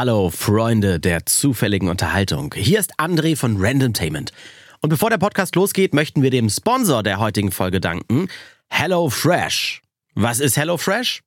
[0.00, 2.54] Hallo Freunde der zufälligen Unterhaltung.
[2.56, 4.30] Hier ist André von Randomtainment.
[4.80, 8.28] Und bevor der Podcast losgeht, möchten wir dem Sponsor der heutigen Folge danken,
[8.68, 9.82] HelloFresh.
[10.14, 11.24] Was ist HelloFresh?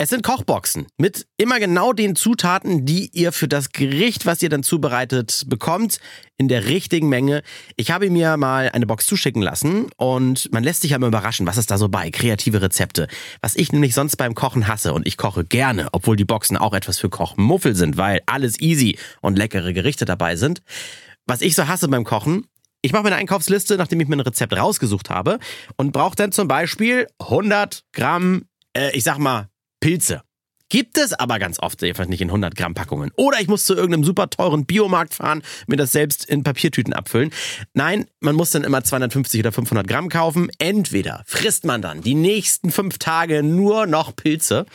[0.00, 4.48] Es sind Kochboxen mit immer genau den Zutaten, die ihr für das Gericht, was ihr
[4.48, 5.98] dann zubereitet, bekommt,
[6.36, 7.42] in der richtigen Menge.
[7.74, 11.48] Ich habe mir mal eine Box zuschicken lassen und man lässt sich ja mal überraschen,
[11.48, 12.12] was ist da so bei?
[12.12, 13.08] Kreative Rezepte.
[13.40, 16.74] Was ich nämlich sonst beim Kochen hasse und ich koche gerne, obwohl die Boxen auch
[16.74, 20.62] etwas für Kochmuffel sind, weil alles easy und leckere Gerichte dabei sind.
[21.26, 22.46] Was ich so hasse beim Kochen,
[22.82, 25.40] ich mache mir eine Einkaufsliste, nachdem ich mir ein Rezept rausgesucht habe
[25.76, 28.44] und brauche dann zum Beispiel 100 Gramm,
[28.76, 29.48] äh, ich sag mal,
[29.80, 30.22] Pilze.
[30.70, 33.10] Gibt es aber ganz oft einfach nicht in 100 Gramm Packungen.
[33.16, 37.30] Oder ich muss zu irgendeinem super teuren Biomarkt fahren, mir das selbst in Papiertüten abfüllen.
[37.72, 40.50] Nein, man muss dann immer 250 oder 500 Gramm kaufen.
[40.58, 44.66] Entweder frisst man dann die nächsten fünf Tage nur noch Pilze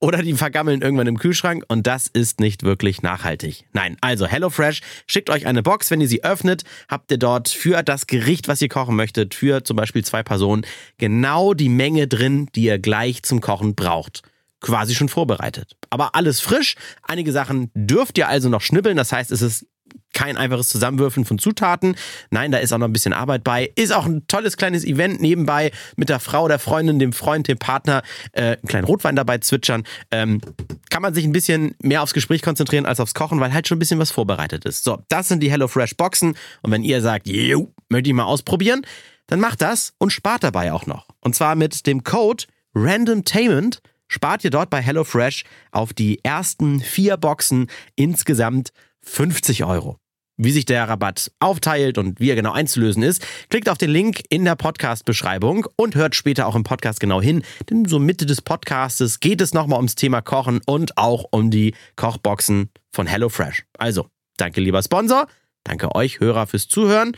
[0.00, 3.64] oder die vergammeln irgendwann im Kühlschrank und das ist nicht wirklich nachhaltig.
[3.72, 7.82] Nein, also HelloFresh schickt euch eine Box, wenn ihr sie öffnet, habt ihr dort für
[7.82, 10.66] das Gericht, was ihr kochen möchtet, für zum Beispiel zwei Personen,
[10.98, 14.22] genau die Menge drin, die ihr gleich zum Kochen braucht
[14.64, 15.76] quasi schon vorbereitet.
[15.90, 16.74] Aber alles frisch.
[17.02, 18.96] Einige Sachen dürft ihr also noch schnibbeln.
[18.96, 19.66] Das heißt, es ist
[20.14, 21.96] kein einfaches Zusammenwürfeln von Zutaten.
[22.30, 23.70] Nein, da ist auch noch ein bisschen Arbeit bei.
[23.74, 27.58] Ist auch ein tolles kleines Event nebenbei mit der Frau, der Freundin, dem Freund, dem
[27.58, 29.84] Partner, äh, einen kleinen Rotwein dabei zwitschern.
[30.10, 30.40] Ähm,
[30.88, 33.76] kann man sich ein bisschen mehr aufs Gespräch konzentrieren als aufs Kochen, weil halt schon
[33.76, 34.84] ein bisschen was vorbereitet ist.
[34.84, 36.36] So, das sind die HelloFresh Boxen.
[36.62, 38.86] Und wenn ihr sagt, jo, möchte ich mal ausprobieren,
[39.26, 41.08] dann macht das und spart dabei auch noch.
[41.20, 47.16] Und zwar mit dem Code RandomTainment spart ihr dort bei HelloFresh auf die ersten vier
[47.16, 48.70] Boxen insgesamt
[49.02, 49.98] 50 Euro.
[50.36, 54.20] Wie sich der Rabatt aufteilt und wie er genau einzulösen ist, klickt auf den Link
[54.30, 58.42] in der Podcast-Beschreibung und hört später auch im Podcast genau hin, denn so Mitte des
[58.42, 63.64] Podcastes geht es nochmal ums Thema Kochen und auch um die Kochboxen von HelloFresh.
[63.78, 65.28] Also, danke lieber Sponsor,
[65.62, 67.16] danke euch Hörer fürs Zuhören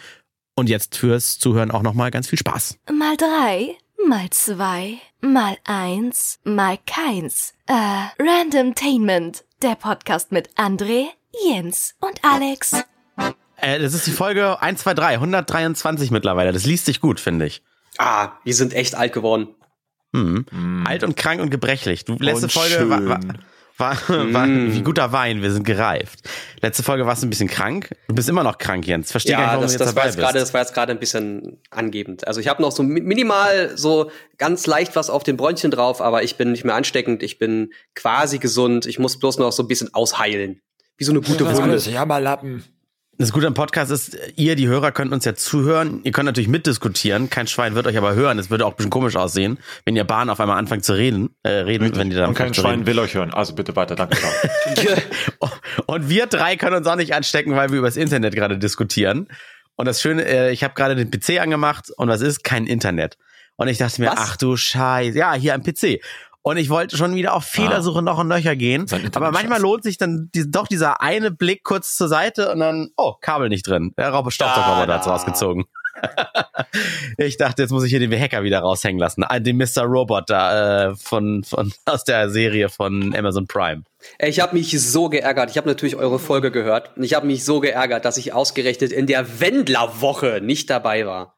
[0.54, 2.76] und jetzt fürs Zuhören auch nochmal ganz viel Spaß.
[2.92, 7.54] Mal drei mal zwei, mal eins, mal keins.
[7.66, 7.72] Äh,
[8.22, 11.06] Randomtainment, der Podcast mit André,
[11.46, 12.72] Jens und Alex.
[13.56, 16.52] Äh, das ist die Folge 1, 2, 3, 123 mittlerweile.
[16.52, 17.62] Das liest sich gut, finde ich.
[17.98, 19.54] Ah, wir sind echt alt geworden.
[20.12, 20.46] Hm.
[20.50, 20.86] Mm.
[20.86, 22.04] Alt und krank und gebrechlich.
[22.04, 23.20] Du letzte und Folge war, war,
[23.76, 24.74] war, war mm.
[24.74, 26.20] wie guter Wein, wir sind gereift.
[26.60, 27.90] Letzte Folge warst du ein bisschen krank.
[28.08, 29.10] Du bist immer noch krank, Jens.
[29.10, 30.60] Verstehe ja, gar nicht, warum das, du jetzt das dabei war jetzt grade, Das war
[30.60, 32.26] jetzt gerade ein bisschen angebend.
[32.26, 36.22] Also ich habe noch so minimal so ganz leicht was auf den Bräunchen drauf, aber
[36.22, 37.22] ich bin nicht mehr ansteckend.
[37.22, 38.86] Ich bin quasi gesund.
[38.86, 40.60] Ich muss bloß noch so ein bisschen ausheilen.
[40.96, 41.76] Wie so eine gute ja, Wunde.
[41.76, 42.64] Jammerlappen.
[43.18, 46.00] Das Gute am Podcast ist, ihr, die Hörer, könnt uns ja zuhören.
[46.04, 47.30] Ihr könnt natürlich mitdiskutieren.
[47.30, 48.38] Kein Schwein wird euch aber hören.
[48.38, 51.30] Es würde auch ein bisschen komisch aussehen, wenn ihr Bahn auf einmal anfangt zu reden.
[51.42, 51.98] Äh, reden Bitte.
[51.98, 52.86] wenn ihr dann Und kein Schwein reden.
[52.86, 53.32] will euch hören.
[53.32, 54.18] Also bitte weiter, danke.
[55.86, 59.28] und wir drei können uns auch nicht anstecken, weil wir übers Internet gerade diskutieren.
[59.76, 62.44] Und das Schöne, äh, ich habe gerade den PC angemacht und was ist?
[62.44, 63.16] Kein Internet.
[63.56, 64.18] Und ich dachte mir, was?
[64.18, 65.16] ach du Scheiße.
[65.16, 66.00] Ja, hier am PC.
[66.46, 68.02] Und ich wollte schon wieder auf Fehlersuche ah.
[68.02, 68.86] noch und nöcher gehen.
[69.16, 72.90] Aber manchmal lohnt sich dann die, doch dieser eine Blick kurz zur Seite und dann,
[72.96, 73.92] oh, Kabel nicht drin.
[73.96, 75.64] Der Raube Staubsauger da rausgezogen.
[77.18, 79.24] ich dachte, jetzt muss ich hier den Hacker wieder raushängen lassen.
[79.24, 79.82] Ah, den Mr.
[79.82, 83.82] Robot da äh, von, von aus der Serie von Amazon Prime.
[84.20, 85.50] Ich habe mich so geärgert.
[85.50, 86.96] Ich habe natürlich eure Folge gehört.
[86.96, 91.35] Und ich habe mich so geärgert, dass ich ausgerechnet in der Wendlerwoche nicht dabei war.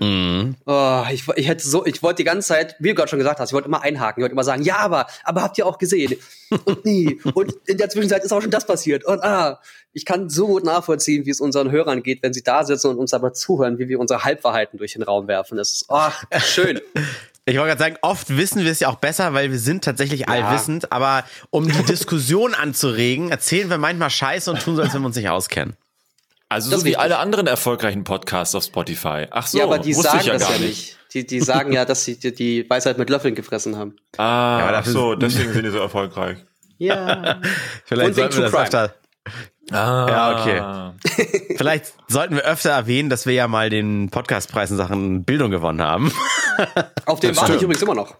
[0.00, 0.56] Mhm.
[0.64, 3.38] Oh, ich, ich hätte so, ich wollte die ganze Zeit, wie du gerade schon gesagt
[3.38, 5.78] hast, ich wollte immer einhaken, ich wollte immer sagen, ja, aber, aber habt ihr auch
[5.78, 6.16] gesehen?
[6.64, 7.20] Und nie.
[7.34, 9.04] und in der Zwischenzeit ist auch schon das passiert.
[9.04, 9.60] Und ah,
[9.92, 12.98] ich kann so gut nachvollziehen, wie es unseren Hörern geht, wenn sie da sitzen und
[12.98, 15.58] uns aber zuhören, wie wir unsere Halbwahrheiten durch den Raum werfen.
[15.58, 16.80] Das ist, oh, schön.
[17.46, 20.20] Ich wollte gerade sagen, oft wissen wir es ja auch besser, weil wir sind tatsächlich
[20.20, 20.26] ja.
[20.28, 25.00] allwissend, aber um die Diskussion anzuregen, erzählen wir manchmal Scheiße und tun so, als wenn
[25.00, 25.74] wir uns nicht auskennen.
[26.50, 29.28] Also das so wie alle anderen erfolgreichen Podcasts auf Spotify.
[29.30, 30.98] Ach so, ja, aber die sagen ja das ja nicht.
[31.14, 33.94] Die, die sagen ja, dass sie die, die Weisheit mit Löffeln gefressen haben.
[34.16, 36.38] Ah, ja, ach so, deswegen sind die so erfolgreich.
[36.78, 37.40] Ja.
[37.84, 38.94] Vielleicht sollten wir das öfter.
[39.70, 40.06] Ah.
[40.08, 41.54] Ja, okay.
[41.56, 45.80] Vielleicht sollten wir öfter erwähnen, dass wir ja mal den Podcastpreis in Sachen Bildung gewonnen
[45.80, 46.12] haben.
[47.06, 48.16] Auf den warte ich übrigens immer noch.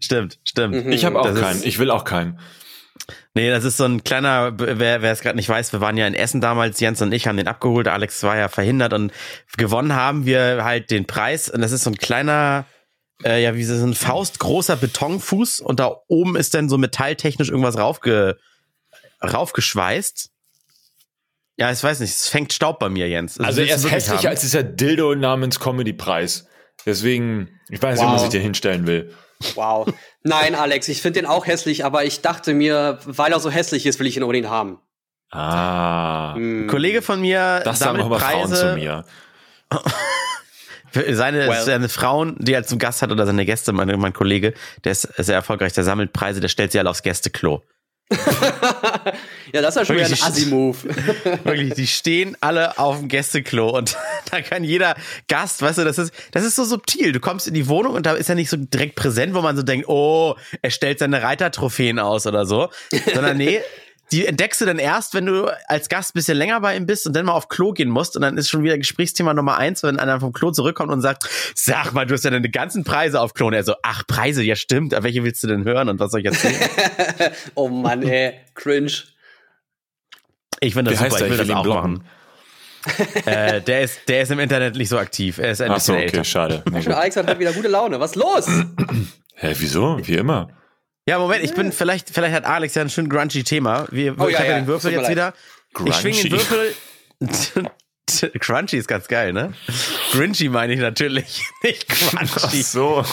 [0.00, 0.86] Stimmt, stimmt.
[0.86, 0.92] Mhm.
[0.92, 1.62] Ich habe auch das keinen.
[1.62, 2.40] Ich will auch keinen.
[3.34, 6.06] Nee, das ist so ein kleiner, wer, wer es gerade nicht weiß, wir waren ja
[6.06, 9.12] in Essen damals, Jens und ich haben den abgeholt, Alex war ja verhindert und
[9.56, 12.66] gewonnen haben wir halt den Preis und das ist so ein kleiner,
[13.24, 17.78] äh, ja, wie so ein faustgroßer Betonfuß und da oben ist dann so metalltechnisch irgendwas
[17.78, 18.38] raufge,
[19.22, 20.30] raufgeschweißt.
[21.56, 23.40] Ja, ich weiß nicht, es fängt Staub bei mir, Jens.
[23.40, 24.28] Also, also er ist hässlicher haben?
[24.28, 26.46] als dieser Dildo namens Comedy-Preis.
[26.86, 28.14] Deswegen, ich weiß nicht, wow.
[28.14, 29.12] was ich dir hinstellen will.
[29.54, 29.88] Wow.
[30.22, 33.86] Nein, Alex, ich finde den auch hässlich, aber ich dachte mir, weil er so hässlich
[33.86, 34.80] ist, will ich ihn unbedingt haben.
[35.30, 36.34] Ah.
[36.34, 39.04] Ein Kollege von mir Das sagen sammelt auch immer Frauen zu Preise mir.
[41.16, 41.62] seine, Well.
[41.62, 44.54] seine Frauen, die er zum Gast hat oder seine Gäste, mein, mein Kollege,
[44.84, 47.62] der ist sehr erfolgreich, der sammelt Preise, der stellt sie alle aufs Gästeklo.
[49.52, 50.24] Ja, das ist ja schon wieder ein Wirklich.
[50.24, 50.76] Assi-Move.
[51.44, 53.96] Wirklich, die stehen alle auf dem Gästeklo und
[54.30, 54.94] da kann jeder
[55.26, 57.12] Gast, weißt du, das ist, das ist so subtil.
[57.12, 59.56] Du kommst in die Wohnung und da ist er nicht so direkt präsent, wo man
[59.56, 62.68] so denkt, oh, er stellt seine Reitertrophäen aus oder so,
[63.14, 63.60] sondern nee,
[64.10, 67.06] die entdeckst du dann erst, wenn du als Gast ein bisschen länger bei ihm bist
[67.06, 69.82] und dann mal auf Klo gehen musst und dann ist schon wieder Gesprächsthema Nummer eins,
[69.82, 73.20] wenn einer vom Klo zurückkommt und sagt, sag mal, du hast ja deine ganzen Preise
[73.20, 75.88] auf Klo und er so, ach, Preise, ja stimmt, aber welche willst du denn hören
[75.88, 76.56] und was soll ich erzählen?
[77.54, 78.92] oh Mann, ey, cringe.
[80.60, 81.38] Ich finde das Wie heißt super, ich der?
[81.38, 82.04] will Ich das auch machen.
[83.26, 85.38] äh, der ist, der ist im Internet nicht so aktiv.
[85.38, 86.24] Er ist ein Ach so, okay, älter.
[86.24, 86.62] schade.
[86.72, 88.00] Alex hat halt wieder gute Laune.
[88.00, 88.46] Was los?
[89.34, 89.98] Hä, wieso?
[90.02, 90.48] Wie immer.
[91.08, 93.86] Ja, Moment, ich bin, vielleicht, vielleicht hat Alex ja ein schön grungy Thema.
[93.90, 95.32] Wir, Oh, ich ja, hab ja den Würfel jetzt wieder.
[95.86, 96.74] Ich schwinge den Grungy.
[97.20, 97.70] Würfel.
[98.40, 99.54] Crunchy ist ganz geil, ne?
[100.12, 102.62] Grinchy meine ich natürlich, nicht Ach crunchy.
[102.62, 103.04] so.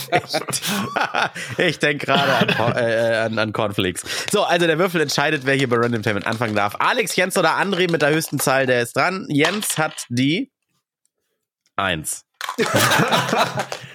[1.57, 4.03] ich denke gerade an, Cor- äh, an, an Cornflakes.
[4.31, 6.75] So, also der Würfel entscheidet, wer hier bei Random Tainment anfangen darf.
[6.80, 9.25] Alex, Jens oder André mit der höchsten Zahl, der ist dran.
[9.30, 10.51] Jens hat die
[11.77, 12.25] Eins.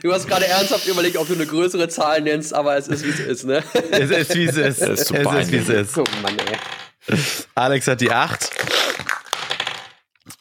[0.02, 3.10] Du hast gerade ernsthaft überlegt, ob du eine größere Zahl nennst, aber es ist, wie
[3.10, 3.62] es ist, ne?
[3.90, 4.80] Es ist, wie es ist.
[4.80, 5.98] Das ist es ist, wie es ist.
[5.98, 7.18] Oh Mann, ey.
[7.54, 8.50] Alex hat die acht.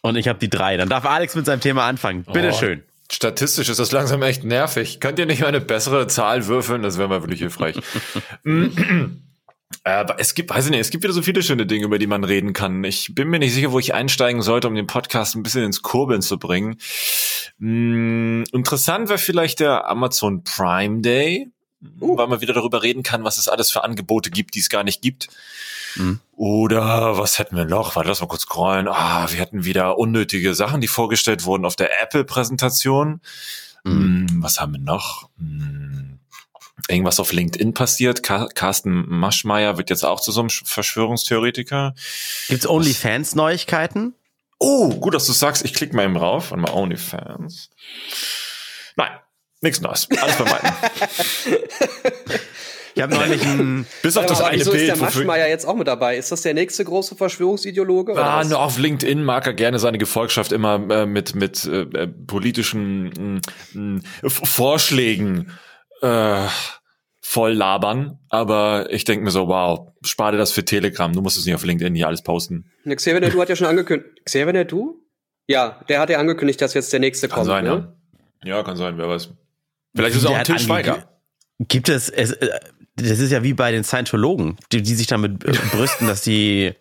[0.02, 0.78] Und ich habe die drei.
[0.78, 2.24] Dann darf Alex mit seinem Thema anfangen.
[2.24, 2.84] Bitteschön.
[2.86, 5.00] Oh, Statistisch ist das langsam echt nervig.
[5.00, 6.84] Könnt ihr nicht mal eine bessere Zahl würfeln?
[6.84, 7.76] Das wäre mal wirklich hilfreich.
[9.84, 12.00] Äh, Aber es gibt, weiß ich nicht, es gibt wieder so viele schöne Dinge, über
[12.00, 12.84] die man reden kann.
[12.84, 15.82] Ich bin mir nicht sicher, wo ich einsteigen sollte, um den Podcast ein bisschen ins
[15.82, 16.78] Kurbeln zu bringen.
[17.60, 21.50] Mm, interessant wäre vielleicht der Amazon Prime Day,
[21.82, 24.84] weil man wieder darüber reden kann, was es alles für Angebote gibt, die es gar
[24.84, 25.30] nicht gibt.
[25.96, 26.20] Mhm.
[26.36, 27.96] Oder was hätten wir noch?
[27.96, 28.88] Warte, lass mal kurz scrollen.
[28.88, 33.22] Ah, wir hatten wieder unnötige Sachen, die vorgestellt wurden auf der Apple-Präsentation.
[33.84, 34.28] Mhm.
[34.30, 35.30] Mm, Was haben wir noch?
[35.38, 36.19] Mm,
[36.88, 38.24] Irgendwas auf LinkedIn passiert.
[38.24, 41.94] Carsten Maschmeyer wird jetzt auch zu so einem Sch- Verschwörungstheoretiker.
[42.48, 44.14] Gibt's OnlyFans-Neuigkeiten?
[44.60, 45.64] Oh, gut, dass du sagst.
[45.66, 46.52] Ich klicke mal eben rauf.
[46.52, 47.70] Warte mal, OnlyFans.
[48.96, 49.12] Nein,
[49.62, 50.08] nichts Neues.
[50.22, 50.72] Alles bei beiden.
[52.96, 53.86] Ich habe neulich ein.
[54.02, 55.02] Bis auf das Aber eine wieso ist der Bild.
[55.02, 56.18] Maschmeyer jetzt auch mit dabei?
[56.18, 58.14] Ist das der nächste große Verschwörungsideologe?
[58.22, 62.08] Ah, nur auf LinkedIn mag er gerne seine Gefolgschaft immer äh, mit mit äh, äh,
[62.08, 63.40] politischen
[63.74, 65.52] äh, äh, Vorschlägen
[66.02, 66.48] äh,
[67.22, 68.20] voll labern.
[68.30, 71.12] Aber ich denke mir so, wow, spare dir das für Telegram.
[71.14, 72.72] Du musst es nicht auf LinkedIn hier alles posten.
[72.84, 74.26] Ne, Xavier Nadu hat ja schon angekündigt.
[74.26, 74.96] Xavier Nadu?
[75.48, 77.48] Ja, der hat ja angekündigt, dass jetzt der nächste Kann kommt.
[77.48, 77.94] sein, ne?
[78.44, 78.58] ja.
[78.58, 79.30] Ja, kann sein, wer weiß.
[79.96, 81.10] Vielleicht ist es auch ein hat Til ange- Schweiger.
[81.68, 82.60] Gibt es, es, äh,
[82.96, 86.74] das ist ja wie bei den Scientologen, die, die sich damit äh, brüsten, dass die,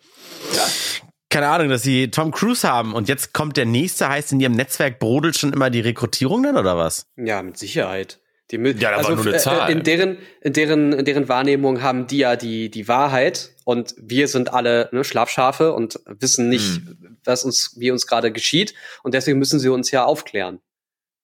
[1.29, 4.53] keine Ahnung, dass sie Tom Cruise haben und jetzt kommt der nächste, heißt in ihrem
[4.53, 7.05] Netzwerk brodelt schon immer die Rekrutierung dann oder was?
[7.17, 8.19] Ja, mit Sicherheit.
[8.51, 9.69] Die, mü- Ja, da war nur eine äh, Zahl.
[9.71, 14.27] In deren, in deren, in deren Wahrnehmung haben die ja die, die Wahrheit und wir
[14.27, 17.17] sind alle ne, Schlafschafe und wissen nicht, Hm.
[17.23, 18.73] was uns, wie uns gerade geschieht
[19.03, 20.59] und deswegen müssen sie uns ja aufklären.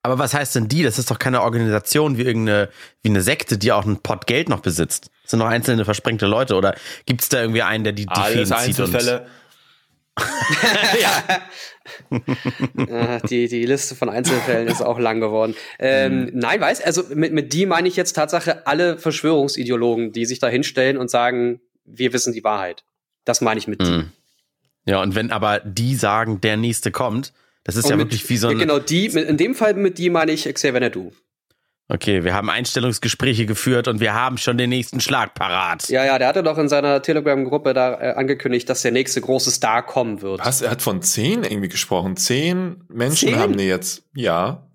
[0.04, 0.84] Aber was heißt denn die?
[0.84, 2.70] Das ist doch keine Organisation wie irgendeine,
[3.02, 5.10] wie eine Sekte, die auch einen Pot Geld noch besitzt.
[5.24, 6.76] Das sind doch einzelne versprengte Leute oder
[7.08, 8.80] gibt es da irgendwie einen, der die, die Alles Fäden zieht?
[8.82, 9.22] Und,
[11.00, 11.42] Einzelfälle.
[12.88, 15.56] Äh, die, die Liste von Einzelfällen ist auch lang geworden.
[15.80, 20.40] Ähm, Nein, weiß, also mit, mit die meine ich jetzt Tatsache alle Verschwörungsideologen, die sich
[20.40, 22.84] da hinstellen und sagen, wir wissen die Wahrheit.
[23.24, 23.92] Das meine ich mit die.
[23.92, 24.12] Mhm.
[24.86, 28.30] Ja, und wenn aber die sagen, der nächste kommt, das ist Und ja mit, wirklich
[28.30, 28.60] wie so ein.
[28.60, 31.12] Genau, die, mit, in dem Fall mit die meine ich Xavier Nadu.
[31.88, 35.88] Okay, wir haben Einstellungsgespräche geführt und wir haben schon den nächsten Schlag parat.
[35.90, 39.52] Ja, ja, der hatte doch in seiner Telegram-Gruppe da äh, angekündigt, dass der nächste große
[39.52, 40.44] Star kommen wird.
[40.44, 40.62] Was?
[40.62, 42.18] Er hat von zehn irgendwie gesprochen.
[42.18, 43.38] Zehn Menschen Zehn?
[43.40, 44.02] haben die jetzt.
[44.16, 44.68] Ja.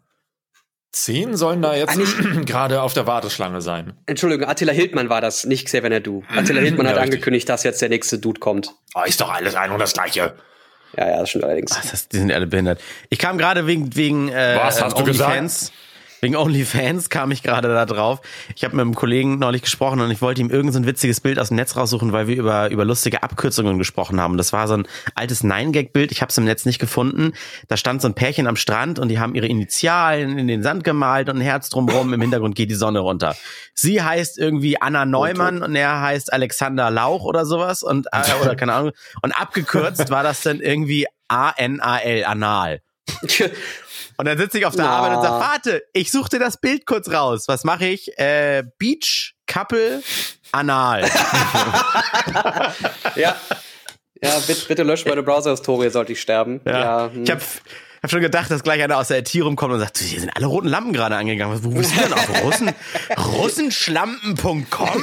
[0.92, 2.14] Zehn sollen da jetzt Eigentlich-
[2.46, 3.94] gerade auf der Warteschlange sein.
[4.06, 6.22] Entschuldigung, Attila Hildmann war das, nicht Xavier Nadu.
[6.28, 7.14] Attila Hildmann Ja, hat richtig.
[7.14, 8.72] angekündigt, dass jetzt der nächste Dude kommt.
[8.94, 10.34] Oh, ist doch alles ein und das Gleiche.
[10.96, 11.76] Ja, ja, das stimmt allerdings.
[11.76, 12.80] Was, das, die sind alle behindert.
[13.08, 15.72] Ich kam gerade wegen wegen äh, Was hast du OnlyFans.
[16.20, 18.20] Wegen OnlyFans kam ich gerade da drauf.
[18.54, 21.20] Ich habe mit einem Kollegen neulich gesprochen und ich wollte ihm irgend so ein witziges
[21.20, 24.36] Bild aus dem Netz raussuchen, weil wir über, über lustige Abkürzungen gesprochen haben.
[24.36, 26.12] Das war so ein altes Nine-Gag-Bild.
[26.12, 27.32] Ich habe es im Netz nicht gefunden.
[27.68, 30.84] Da stand so ein Pärchen am Strand und die haben ihre Initialen in den Sand
[30.84, 32.12] gemalt und ein Herz drumherum.
[32.12, 33.34] Im Hintergrund geht die Sonne runter.
[33.74, 38.56] Sie heißt irgendwie Anna Neumann und er heißt Alexander Lauch oder sowas und äh, oder
[38.56, 38.92] keine Ahnung.
[39.22, 42.82] Und abgekürzt war das dann irgendwie A-N-A-L, Anal.
[44.16, 44.90] Und dann sitze ich auf der Ja.
[44.90, 47.44] Arbeit und sage, warte, ich suche dir das Bild kurz raus.
[47.46, 48.16] Was mache ich?
[48.18, 50.02] Äh, Beach Couple
[50.52, 51.02] anal.
[53.16, 53.36] ja.
[54.22, 56.60] Ja, bitte, bitte lösch meine Browser-Historie, sollte ich sterben.
[56.66, 56.78] Ja.
[57.06, 57.24] Ja, hm.
[57.24, 57.40] Ich habe
[58.02, 60.44] hab schon gedacht, dass gleich einer aus der IT rumkommt und sagt, hier sind alle
[60.46, 61.58] roten Lampen gerade angegangen.
[61.64, 62.70] Wo bist du denn auf Russen?
[63.16, 65.02] Russenschlampen.com?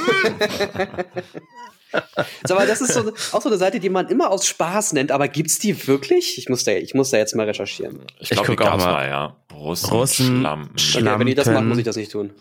[2.44, 5.10] Sag mal, das ist so, auch so eine Seite, die man immer aus Spaß nennt,
[5.10, 6.36] aber gibt's die wirklich?
[6.38, 8.02] Ich muss da, ich muss da jetzt mal recherchieren.
[8.18, 8.92] Ich glaube, die guck auch gab's mal.
[8.92, 9.36] mal, ja.
[9.54, 10.76] Russen, Russen- Schlampen.
[10.76, 11.68] Schla- Okay, wenn ihr das macht, Schlampen.
[11.70, 12.32] muss ich das nicht tun.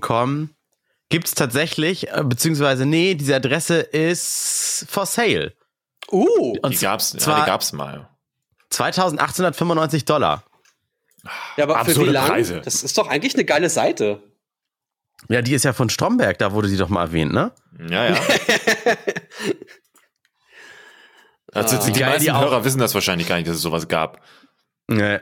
[0.00, 0.50] .com
[1.08, 5.52] gibt's tatsächlich, äh, beziehungsweise nee, diese Adresse ist for sale.
[6.10, 8.08] Uh, Und Die gab's, ja, zwar die gab's mal.
[8.70, 10.44] 2895 Dollar.
[11.56, 12.26] ja, aber für absurde wie lang?
[12.28, 12.60] Preise.
[12.64, 14.22] Das ist doch eigentlich eine geile Seite.
[15.28, 17.52] Ja, die ist ja von Stromberg, da wurde sie doch mal erwähnt, ne?
[17.90, 18.16] Ja, ja.
[21.52, 23.88] Also die Geil, meisten die auch- Hörer wissen das wahrscheinlich gar nicht, dass es sowas
[23.88, 24.20] gab.
[24.90, 25.20] Ja.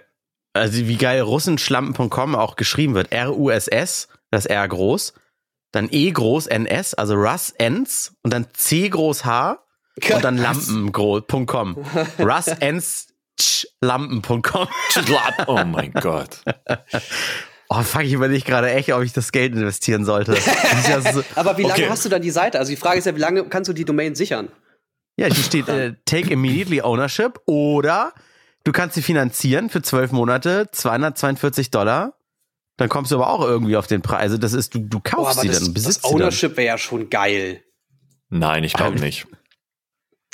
[0.53, 3.13] Also wie geil Russenschlampen.com auch geschrieben wird.
[3.13, 5.15] R-U-S-S, das R groß,
[5.73, 9.59] dann E groß NS, also Russ Ends und dann C groß H
[10.13, 11.77] und dann Lampen.com.
[12.19, 13.09] Russ Ends
[13.81, 14.69] Lampen.com.
[15.47, 16.41] Oh mein Gott.
[17.77, 20.33] Oh fuck, ich überlege gerade echt, ob ich das Geld investieren sollte.
[20.33, 21.89] Das ja, so, Aber wie lange Okay.
[21.89, 22.59] hast du dann die Seite?
[22.59, 24.49] Also die Frage ist ja, wie lange kannst du die Domain sichern?
[25.17, 28.13] ja hier steht äh, Take Immediately Ownership oder
[28.65, 32.15] du kannst sie finanzieren für zwölf Monate, 242 Dollar.
[32.77, 34.23] Dann kommst du aber auch irgendwie auf den Preis.
[34.23, 36.23] Also das ist, du, du Oh, kaufst aber sie das, dann, das besitzt sie dann.
[36.23, 37.63] Ownership wäre ja schon geil.
[38.31, 39.27] Nein, ich glaube nicht.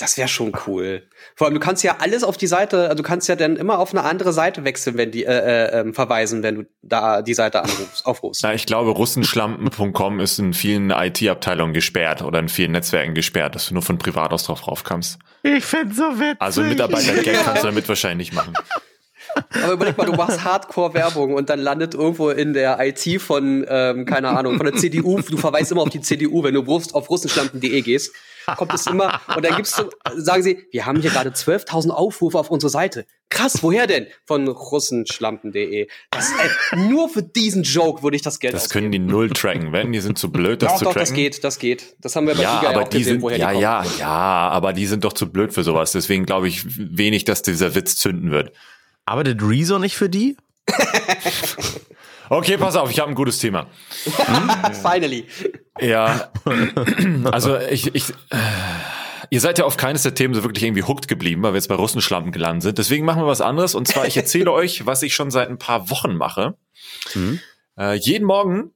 [0.00, 1.02] Das wäre schon cool.
[1.36, 3.78] Vor allem, du kannst ja alles auf die Seite, also du kannst ja dann immer
[3.78, 7.34] auf eine andere Seite wechseln, wenn die äh, äh, ähm, verweisen, wenn du da die
[7.34, 8.42] Seite anrufst, aufrufst.
[8.42, 13.68] Na, ich glaube, russenschlampen.com ist in vielen IT-Abteilungen gesperrt oder in vielen Netzwerken gesperrt, dass
[13.68, 15.18] du nur von privat aus drauf raufkommst.
[15.42, 16.40] Ich find's so witzig.
[16.40, 18.54] Also Mitarbeiter-Gag kannst du damit wahrscheinlich nicht machen.
[19.62, 24.04] Aber überleg mal, du machst Hardcore-Werbung und dann landet irgendwo in der IT von, ähm,
[24.04, 27.80] keine Ahnung, von der CDU, du verweist immer auf die CDU, wenn du auf russenschlampen.de
[27.82, 28.12] gehst,
[28.56, 29.84] kommt es immer, und dann gibst du,
[30.16, 33.06] sagen sie, wir haben hier gerade 12.000 Aufrufe auf unsere Seite.
[33.28, 34.06] Krass, woher denn?
[34.26, 35.86] Von russenschlampen.de.
[36.10, 36.30] Das,
[36.72, 38.90] äh, nur für diesen Joke würde ich das Geld Das ausgeben.
[38.90, 39.72] können die null tracken.
[39.72, 41.08] Wenn die sind zu blöd, das Doch, zu doch, tracken.
[41.08, 41.96] das geht, das geht.
[42.00, 43.62] Das haben wir bei Ja, Giga aber auch die gesehen, sind, woher ja, die kommen.
[43.62, 45.92] ja, ja, aber die sind doch zu blöd für sowas.
[45.92, 48.52] Deswegen glaube ich wenig, dass dieser Witz zünden wird.
[49.06, 50.36] Arbeitet Rezo nicht für die?
[52.30, 53.66] Okay, pass auf, ich habe ein gutes Thema.
[54.82, 55.26] Finally.
[55.80, 56.30] Ja,
[57.24, 58.36] also ich, ich, äh,
[59.30, 61.66] ihr seid ja auf keines der Themen so wirklich irgendwie hooked geblieben, weil wir jetzt
[61.66, 62.78] bei Russenschlampen gelandet sind.
[62.78, 63.74] Deswegen machen wir was anderes.
[63.74, 66.56] Und zwar, ich erzähle euch, was ich schon seit ein paar Wochen mache.
[67.14, 67.40] Mhm.
[67.76, 68.74] Äh, jeden Morgen,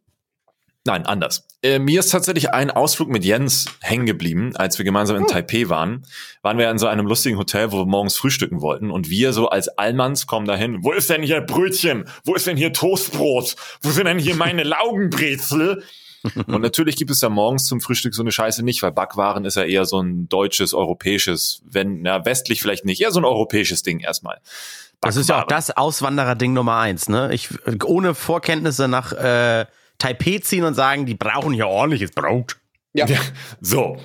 [0.85, 1.47] nein, anders.
[1.63, 5.69] Äh, mir ist tatsächlich ein Ausflug mit Jens hängen geblieben, als wir gemeinsam in Taipei
[5.69, 6.07] waren.
[6.43, 8.91] Waren wir in so einem lustigen Hotel, wo wir morgens frühstücken wollten.
[8.91, 10.85] Und wir so als Allmanns kommen dahin.
[10.85, 12.07] Wo ist denn hier Brötchen?
[12.25, 13.57] Wo ist denn hier Toastbrot?
[13.81, 15.83] Wo sind denn hier meine Laugenbrezel?
[16.47, 19.57] Und natürlich gibt es ja morgens zum Frühstück so eine Scheiße nicht, weil Backwaren ist
[19.57, 23.83] ja eher so ein deutsches, europäisches, wenn, na, westlich vielleicht nicht, eher so ein europäisches
[23.83, 24.41] Ding erstmal.
[25.01, 25.61] Das ist ja auch Backwaren.
[25.67, 27.33] das Auswanderer-Ding Nummer eins, ne?
[27.35, 27.51] Ich,
[27.85, 29.67] ohne Vorkenntnisse nach äh,
[29.99, 32.57] Taipei ziehen und sagen, die brauchen hier ordentliches Brot.
[32.93, 33.07] Ja.
[33.07, 33.19] Ja,
[33.61, 33.99] so.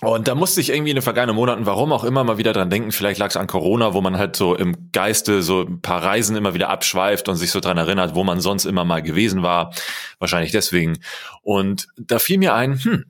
[0.00, 2.68] Und da musste ich irgendwie in den vergangenen Monaten, warum auch immer, mal wieder dran
[2.68, 2.92] denken.
[2.92, 6.36] Vielleicht lag es an Corona, wo man halt so im Geiste so ein paar Reisen
[6.36, 9.72] immer wieder abschweift und sich so dran erinnert, wo man sonst immer mal gewesen war.
[10.18, 10.98] Wahrscheinlich deswegen.
[11.42, 13.04] Und da fiel mir ein, hm,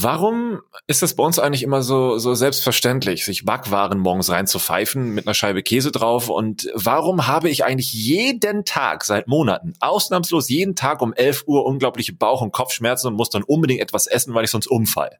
[0.00, 5.26] Warum ist das bei uns eigentlich immer so, so selbstverständlich, sich Backwaren morgens reinzupfeifen mit
[5.26, 6.28] einer Scheibe Käse drauf?
[6.28, 11.66] Und warum habe ich eigentlich jeden Tag seit Monaten, ausnahmslos jeden Tag um 11 Uhr
[11.66, 15.18] unglaubliche Bauch- und Kopfschmerzen und muss dann unbedingt etwas essen, weil ich sonst umfall?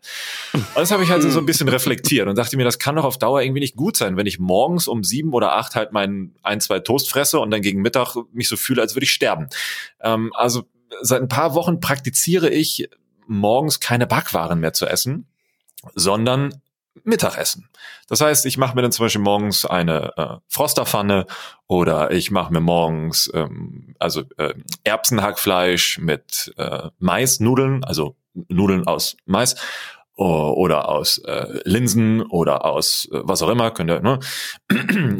[0.53, 3.05] Und das habe ich halt so ein bisschen reflektiert und dachte mir, das kann doch
[3.05, 6.37] auf Dauer irgendwie nicht gut sein, wenn ich morgens um sieben oder acht halt meinen
[6.45, 9.49] ein, zwei Toast fresse und dann gegen Mittag mich so fühle, als würde ich sterben.
[10.01, 10.63] Ähm, also
[11.01, 12.89] seit ein paar Wochen praktiziere ich
[13.29, 15.29] morgens keine Backwaren mehr zu essen,
[15.95, 16.61] sondern
[17.05, 17.69] Mittagessen.
[18.09, 21.27] Das heißt, ich mache mir dann zum Beispiel morgens eine äh, Frosterpfanne
[21.67, 24.55] oder ich mache mir morgens ähm, also äh,
[24.85, 28.17] Erbsenhackfleisch mit äh, Maisnudeln, also
[28.49, 29.57] Nudeln aus Mais
[30.17, 34.19] oder aus äh, Linsen oder aus äh, was auch immer, könnt ihr, ne?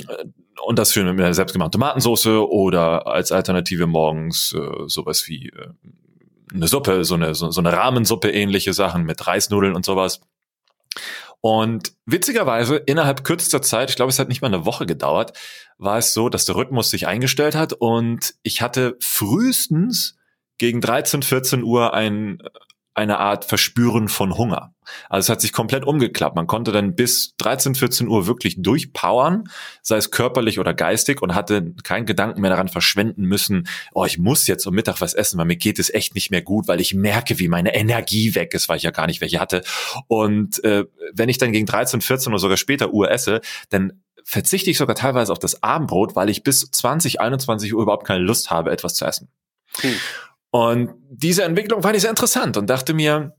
[0.67, 5.69] Und das für eine selbstgemachte Tomatensauce oder als Alternative morgens äh, sowas wie äh,
[6.53, 10.21] eine Suppe, so eine, so, so eine Rahmensuppe ähnliche Sachen mit Reisnudeln und sowas.
[11.41, 15.39] Und witzigerweise, innerhalb kürzester Zeit, ich glaube, es hat nicht mal eine Woche gedauert,
[15.79, 20.17] war es so, dass der Rhythmus sich eingestellt hat und ich hatte frühestens
[20.59, 22.43] gegen 13, 14 Uhr ein,
[22.99, 24.75] eine Art Verspüren von Hunger.
[25.09, 26.35] Also es hat sich komplett umgeklappt.
[26.35, 29.45] Man konnte dann bis 13, 14 Uhr wirklich durchpowern,
[29.83, 34.19] sei es körperlich oder geistig und hatte keinen Gedanken mehr daran verschwenden müssen, oh, ich
[34.19, 36.81] muss jetzt um Mittag was essen, weil mir geht es echt nicht mehr gut, weil
[36.81, 39.63] ich merke, wie meine Energie weg ist, weil ich ja gar nicht welche hatte.
[40.09, 43.41] Und äh, wenn ich dann gegen 13, 14 oder sogar später Uhr esse,
[43.71, 48.07] dann verzichte ich sogar teilweise auf das Abendbrot, weil ich bis 20, 21 Uhr überhaupt
[48.07, 49.29] keine Lust habe, etwas zu essen.
[49.81, 49.95] Hm.
[50.51, 53.35] Und diese Entwicklung fand ich sehr interessant und dachte mir,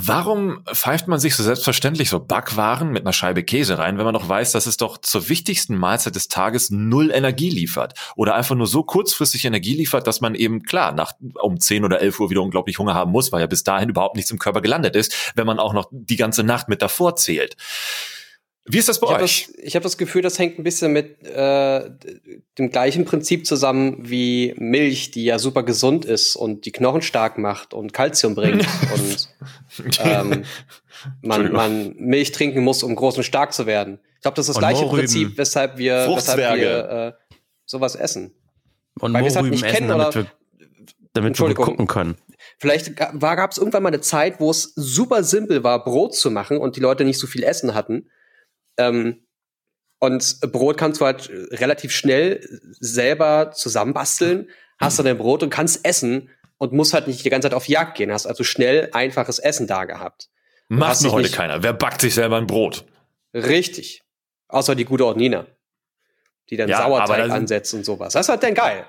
[0.00, 4.14] warum pfeift man sich so selbstverständlich so Backwaren mit einer Scheibe Käse rein, wenn man
[4.14, 8.54] doch weiß, dass es doch zur wichtigsten Mahlzeit des Tages null Energie liefert oder einfach
[8.54, 12.30] nur so kurzfristig Energie liefert, dass man eben klar nach um 10 oder 11 Uhr
[12.30, 15.32] wieder unglaublich Hunger haben muss, weil ja bis dahin überhaupt nichts im Körper gelandet ist,
[15.34, 17.56] wenn man auch noch die ganze Nacht mit davor zählt.
[18.70, 19.16] Wie ist das bei ich euch?
[19.16, 21.90] Hab das, ich habe das Gefühl, das hängt ein bisschen mit äh,
[22.58, 27.38] dem gleichen Prinzip zusammen wie Milch, die ja super gesund ist und die Knochen stark
[27.38, 29.28] macht und Kalzium bringt und
[30.00, 30.44] ähm,
[31.22, 34.00] man, man Milch trinken muss, um groß und stark zu werden.
[34.16, 35.00] Ich glaube, das ist das und gleiche Mohrrüben.
[35.00, 37.12] Prinzip, weshalb wir, weshalb wir äh,
[37.64, 38.34] sowas essen.
[39.00, 40.26] Und Weil halt essen, damit wir,
[41.12, 42.16] damit wir gucken können.
[42.58, 46.58] Vielleicht gab es irgendwann mal eine Zeit, wo es super simpel war, Brot zu machen
[46.58, 48.08] und die Leute nicht so viel Essen hatten.
[48.78, 49.26] Ähm,
[50.00, 52.40] und Brot kannst du halt relativ schnell
[52.78, 57.48] selber zusammenbasteln, hast du dein Brot und kannst essen und musst halt nicht die ganze
[57.48, 60.28] Zeit auf Jagd gehen, hast also schnell einfaches Essen da gehabt.
[60.68, 61.62] Macht mir heute keiner.
[61.62, 62.84] Wer backt sich selber ein Brot?
[63.34, 64.02] Richtig.
[64.48, 65.46] Außer die gute Ordnina.
[66.50, 68.12] Die dann ja, Sauerteig ansetzt und sowas.
[68.12, 68.86] Das ist halt dann geil.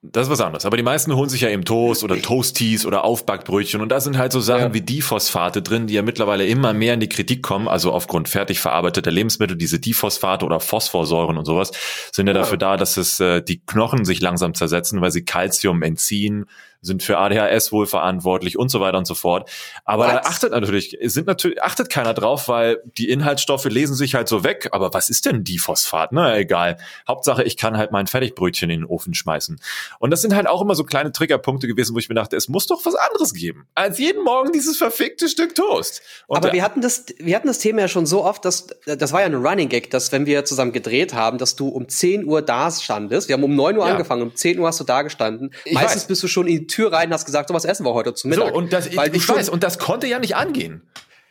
[0.00, 0.64] Das ist was anderes.
[0.64, 4.16] Aber die meisten holen sich ja eben Toast oder Toasties oder Aufbackbrötchen und da sind
[4.16, 4.74] halt so Sachen ja.
[4.74, 8.60] wie Diphosphate drin, die ja mittlerweile immer mehr in die Kritik kommen, also aufgrund fertig
[8.60, 11.72] verarbeiteter Lebensmittel, diese Diphosphate oder Phosphorsäuren und sowas,
[12.12, 12.40] sind ja, ja.
[12.40, 16.44] dafür da, dass es äh, die Knochen sich langsam zersetzen, weil sie Calcium entziehen,
[16.80, 19.50] sind für ADHS wohl verantwortlich und so weiter und so fort.
[19.84, 20.14] Aber What?
[20.14, 24.44] da achtet natürlich, sind natürlich, achtet keiner drauf, weil die Inhaltsstoffe lesen sich halt so
[24.44, 24.68] weg.
[24.72, 26.12] Aber was ist denn die Phosphat?
[26.12, 26.78] Na, egal.
[27.06, 29.60] Hauptsache, ich kann halt mein Fertigbrötchen in den Ofen schmeißen.
[29.98, 32.48] Und das sind halt auch immer so kleine Triggerpunkte gewesen, wo ich mir dachte, es
[32.48, 36.02] muss doch was anderes geben, als jeden Morgen dieses verfickte Stück Toast.
[36.26, 39.12] Und aber wir hatten das, wir hatten das Thema ja schon so oft, dass, das
[39.12, 42.24] war ja ein Running Gag, dass wenn wir zusammen gedreht haben, dass du um 10
[42.24, 43.28] Uhr da standest.
[43.28, 43.92] Wir haben um 9 Uhr ja.
[43.92, 45.52] angefangen, um 10 Uhr hast du da gestanden.
[45.64, 46.06] Ich Meistens weiß.
[46.08, 48.48] bist du schon in Tür rein, hast gesagt, so was essen wir heute zum Mittag.
[48.48, 50.88] So, und das, ich, ich weiß, und das konnte ja nicht angehen.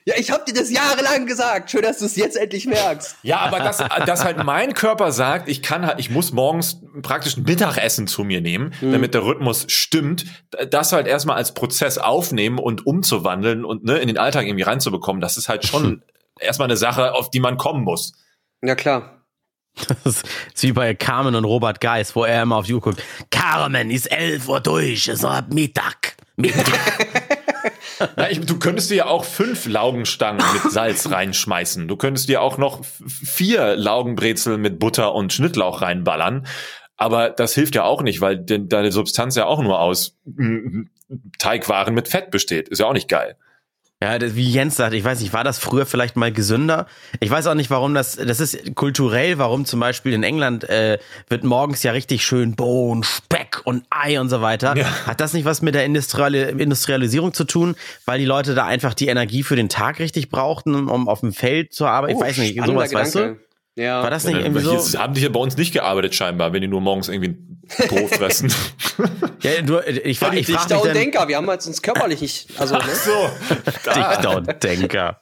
[0.07, 1.69] Ja, ich habe dir das jahrelang gesagt.
[1.69, 3.17] Schön, dass du es jetzt endlich merkst.
[3.23, 7.35] Ja, aber dass, dass halt mein Körper sagt, ich kann halt, ich muss morgens praktisch
[7.35, 8.93] ein Mittagessen zu mir nehmen, mhm.
[8.93, 10.23] damit der Rhythmus stimmt,
[10.69, 15.19] das halt erstmal als Prozess aufnehmen und umzuwandeln und ne, in den Alltag irgendwie reinzubekommen,
[15.19, 16.03] das ist halt schon
[16.39, 18.13] erstmal eine Sache, auf die man kommen muss.
[18.61, 19.16] Ja, klar.
[20.03, 23.03] Das ist wie bei Carmen und Robert Geis, wo er immer auf die Uhr guckt.
[23.29, 26.15] Carmen ist elf Uhr durch, es ist Mittag.
[26.35, 26.65] Mittag.
[28.15, 31.87] Na, ich, du könntest dir ja auch fünf Laugenstangen mit Salz reinschmeißen.
[31.87, 36.45] Du könntest dir auch noch vier Laugenbrezel mit Butter und Schnittlauch reinballern.
[36.95, 40.17] Aber das hilft ja auch nicht, weil deine Substanz ja auch nur aus
[41.37, 42.69] Teigwaren mit Fett besteht.
[42.69, 43.35] Ist ja auch nicht geil.
[44.01, 46.85] Ja, das, wie Jens sagt, ich weiß nicht, war das früher vielleicht mal gesünder?
[47.19, 50.99] Ich weiß auch nicht, warum das, das ist kulturell, warum zum Beispiel in England äh,
[51.29, 54.77] wird morgens ja richtig schön Bohnen, Speck und Ei und so weiter.
[54.77, 54.85] Ja.
[55.07, 58.93] Hat das nicht was mit der Industriali Industrialisierung zu tun, weil die Leute da einfach
[58.93, 62.17] die Energie für den Tag richtig brauchten, um auf dem Feld zu arbeiten?
[62.17, 62.95] Oh, ich weiß nicht, sowas, Gedanke.
[62.95, 63.46] weißt du?
[63.77, 64.01] Ja.
[64.01, 64.99] War das nicht ja, irgendwie so?
[64.99, 68.09] Haben die ja bei uns nicht gearbeitet scheinbar, wenn die nur morgens irgendwie ein Brot
[68.15, 68.51] fressen.
[69.41, 72.73] ja, du, ich, ja, ich Dichter und Denker, wir haben halt uns körperlich nicht, also,
[72.73, 72.81] ne?
[72.83, 73.29] Ach so.
[73.85, 75.19] Dichter und Denker.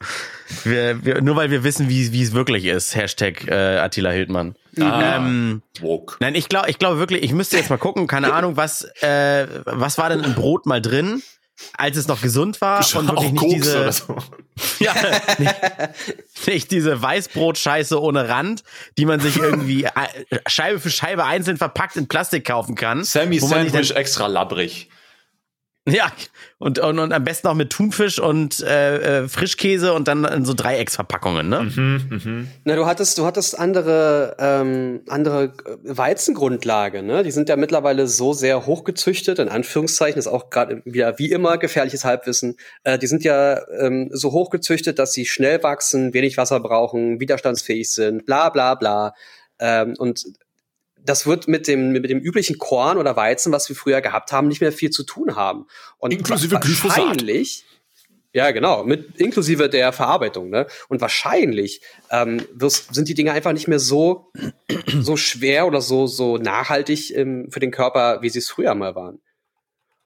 [0.63, 2.95] Wir, wir, nur weil wir wissen, wie, wie es wirklich ist.
[2.95, 4.55] Hashtag äh, Attila Hildmann.
[4.79, 6.15] Ah, ähm, woke.
[6.21, 9.47] Nein, ich glaube ich glaube wirklich, ich müsste jetzt mal gucken, keine Ahnung, was, äh,
[9.65, 11.21] was war denn im Brot mal drin?
[11.77, 14.17] Als es noch gesund war Schon und wirklich nicht diese so.
[14.79, 14.93] ja,
[15.37, 15.55] nicht,
[16.47, 18.63] nicht diese Weißbrot-Scheiße ohne Rand,
[18.97, 19.89] die man sich irgendwie äh,
[20.47, 23.03] Scheibe für Scheibe einzeln verpackt in Plastik kaufen kann.
[23.03, 24.89] Sammy Sandwich extra labbrig.
[25.87, 26.11] Ja,
[26.57, 30.43] und, und, und am besten auch mit Thunfisch und äh, äh, Frischkäse und dann in
[30.43, 31.61] so Dreiecksverpackungen, ne?
[31.61, 32.45] Mhm, mh.
[32.63, 37.21] Na, du hattest, du hattest andere, ähm, andere Weizengrundlage, ne?
[37.21, 41.59] Die sind ja mittlerweile so sehr hochgezüchtet, in Anführungszeichen, ist auch gerade wieder wie immer
[41.59, 42.57] gefährliches Halbwissen.
[42.83, 47.93] Äh, die sind ja ähm, so hochgezüchtet, dass sie schnell wachsen, wenig Wasser brauchen, widerstandsfähig
[47.93, 49.13] sind, bla bla bla.
[49.59, 50.25] Ähm, und
[51.05, 54.47] das wird mit dem, mit dem üblichen Korn oder Weizen, was wir früher gehabt haben,
[54.47, 55.67] nicht mehr viel zu tun haben.
[55.97, 57.63] Und inklusive wahrscheinlich,
[58.33, 60.67] ja, genau, mit inklusive der Verarbeitung, ne?
[60.89, 64.31] Und wahrscheinlich ähm, wirst, sind die Dinge einfach nicht mehr so
[64.99, 68.95] so schwer oder so so nachhaltig ähm, für den Körper, wie sie es früher mal
[68.95, 69.19] waren.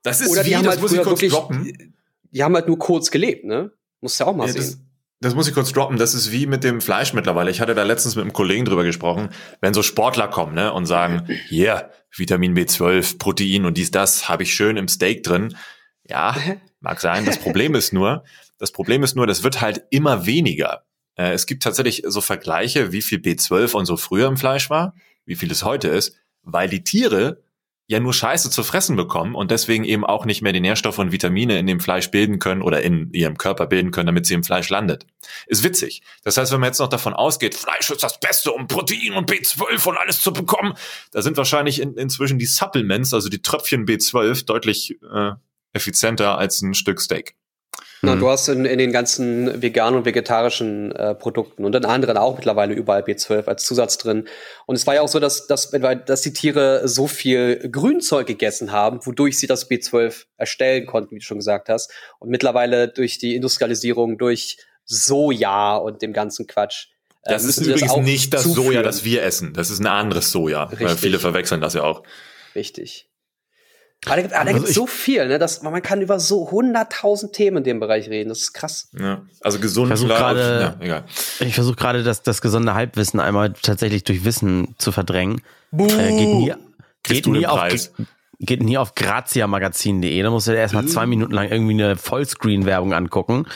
[0.04, 1.96] Das ist oder wie, das halt muss ich kurz droppen.
[2.32, 3.72] die haben halt nur kurz gelebt, ne?
[4.02, 4.89] Musst ja auch mal Ja, sehen.
[5.20, 5.98] Das, muss ich kurz droppen.
[5.98, 7.52] Das ist wie mit dem Fleisch mittlerweile.
[7.52, 9.30] Ich hatte da letztens mit einem Kollegen drüber gesprochen.
[9.62, 14.44] Wenn so Sportler kommen ne, und sagen, hier, Vitamin B12, Protein und dies, das habe
[14.44, 15.56] ich schön im Steak drin.
[16.04, 16.36] Ja,
[16.80, 17.26] mag sein.
[17.26, 18.24] Das Problem ist nur,
[18.58, 20.84] das Problem ist nur, das wird halt immer weniger.
[21.16, 24.94] Äh, es gibt tatsächlich so Vergleiche, wie viel B12 und so früher im Fleisch war,
[25.26, 27.44] wie viel es heute ist, weil die Tiere
[27.90, 31.12] ja nur Scheiße zu fressen bekommen und deswegen eben auch nicht mehr die Nährstoffe und
[31.12, 34.44] Vitamine in dem Fleisch bilden können oder in ihrem Körper bilden können, damit sie im
[34.44, 35.08] Fleisch landet.
[35.48, 36.04] Ist witzig.
[36.24, 39.30] Das heißt, wenn man jetzt noch davon ausgeht, Fleisch ist das Beste, um Protein und
[39.30, 40.76] B12 und alles zu bekommen,
[41.12, 45.32] da sind wahrscheinlich in, inzwischen die Supplements, also die Tröpfchen B12, deutlich äh,
[45.74, 47.36] effizienter als ein Stück Steak.
[48.02, 48.20] Na, Mhm.
[48.22, 52.36] du hast in, in den ganzen veganen und vegetarischen äh, Produkten und in anderen auch
[52.38, 54.28] mittlerweile überall B12 als Zusatz drin.
[54.66, 58.72] Und es war ja auch so, dass, dass, dass die Tiere so viel Grünzeug gegessen
[58.72, 61.92] haben, wodurch sie das B12 erstellen konnten, wie du schon gesagt hast.
[62.20, 66.88] Und mittlerweile durch die Industrialisierung, durch Soja und dem ganzen Quatsch.
[67.24, 68.66] äh, Das ist übrigens auch nicht das zuführen.
[68.68, 69.54] Soja, das wir essen.
[69.54, 70.70] Das ist ein anderes Soja.
[70.80, 72.04] Weil viele verwechseln das ja auch.
[72.56, 73.09] Richtig.
[74.06, 75.40] Aber da gibt es Also ich- so viel, ne?
[75.40, 78.30] dass man kann über so hunderttausend Themen in dem Bereich reden.
[78.30, 78.90] Das ist krass.
[78.98, 79.22] Ja.
[79.42, 81.04] Also gesund, klar, gerade- ja, egal.
[81.42, 85.42] Ich versuche gerade das, das gesunde Halbwissen einmal tatsächlich durch Wissen zu verdrängen.
[85.74, 86.54] Äh, geht nie,
[87.04, 87.92] geht nie auf, Preis.
[88.40, 90.22] geht nie auf graziamagazin.de.
[90.24, 93.48] Da musst du dir erstmal zwei Minuten lang irgendwie eine Vollscreen-Werbung angucken.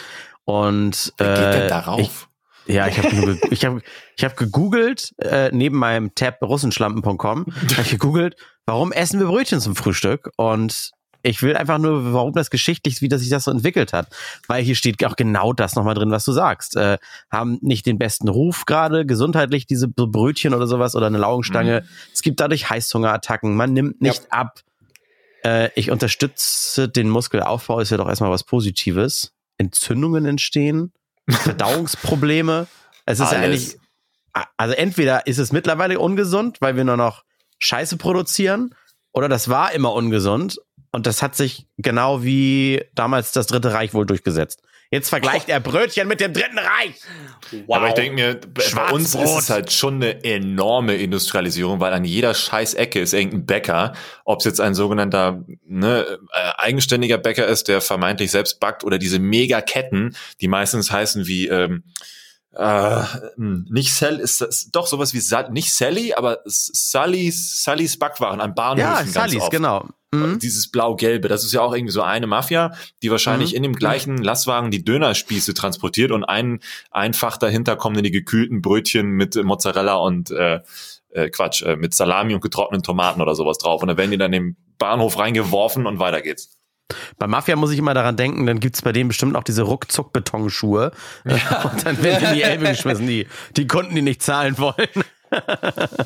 [0.46, 2.28] Und Wer geht denn äh, darauf?
[2.66, 3.82] Ja, ich habe ich hab,
[4.16, 9.60] ich hab gegoogelt, äh, neben meinem Tab russenschlampen.com, habe ich gegoogelt, warum essen wir Brötchen
[9.60, 10.32] zum Frühstück?
[10.38, 10.92] Und
[11.24, 14.08] ich will einfach nur, warum das geschichtlich, wie das sich das so entwickelt hat.
[14.48, 16.76] Weil hier steht auch genau das nochmal drin, was du sagst.
[16.76, 16.98] Äh,
[17.32, 21.86] haben nicht den besten Ruf gerade, gesundheitlich, diese Brötchen oder sowas oder eine Laugenstange.
[22.14, 24.60] Es gibt dadurch Heißhungerattacken, man nimmt nicht ab.
[25.46, 29.34] Äh, ich unterstütze den Muskelaufbau, ist ja doch erstmal was Positives.
[29.58, 30.92] Entzündungen entstehen,
[31.30, 32.68] Verdauungsprobleme.
[33.06, 33.78] Es ist eigentlich,
[34.58, 37.24] also entweder ist es mittlerweile ungesund, weil wir nur noch
[37.60, 38.76] Scheiße produzieren,
[39.14, 40.58] oder das war immer ungesund
[40.92, 44.62] und das hat sich genau wie damals das Dritte Reich wohl durchgesetzt.
[44.94, 46.94] Jetzt vergleicht er Brötchen mit dem Dritten Reich.
[47.66, 47.78] Wow.
[47.78, 52.06] Aber ich denke mir, bei- uns ist es halt schon eine enorme Industrialisierung, weil an
[52.06, 57.48] jeder scheiß Ecke ist irgendein Bäcker, ob es jetzt ein sogenannter ne, äh, eigenständiger Bäcker
[57.48, 61.86] ist, der vermeintlich selbst backt, oder diese Megaketten, die meistens heißen wie ähm,
[62.56, 63.02] äh,
[63.36, 68.40] hm, nicht Sally, ist das doch sowas wie Sa nicht Sally, aber Sallys, Sallys Backwaren
[68.42, 69.90] an Bahnhöfen Ja, ganz Sallys, genau.
[70.14, 70.40] Mhm.
[70.40, 73.58] Dieses blau-gelbe, das ist ja auch irgendwie so eine Mafia, die wahrscheinlich Mhm.
[73.58, 76.60] in dem gleichen Lastwagen die Dönerspieße transportiert und ein,
[76.92, 80.60] einfach dahinter kommen dann die gekühlten Brötchen mit Mozzarella und äh,
[81.10, 83.82] äh, Quatsch, äh, mit Salami und getrockneten Tomaten oder sowas drauf.
[83.82, 86.58] Und dann werden die dann im Bahnhof reingeworfen und weiter geht's.
[87.18, 90.92] Bei Mafia muss ich immer daran denken, dann gibt's bei denen bestimmt auch diese Ruckzuck-Betonschuhe.
[91.24, 94.90] Und dann werden die in die Elbe geschmissen, die, die Kunden, die nicht zahlen wollen.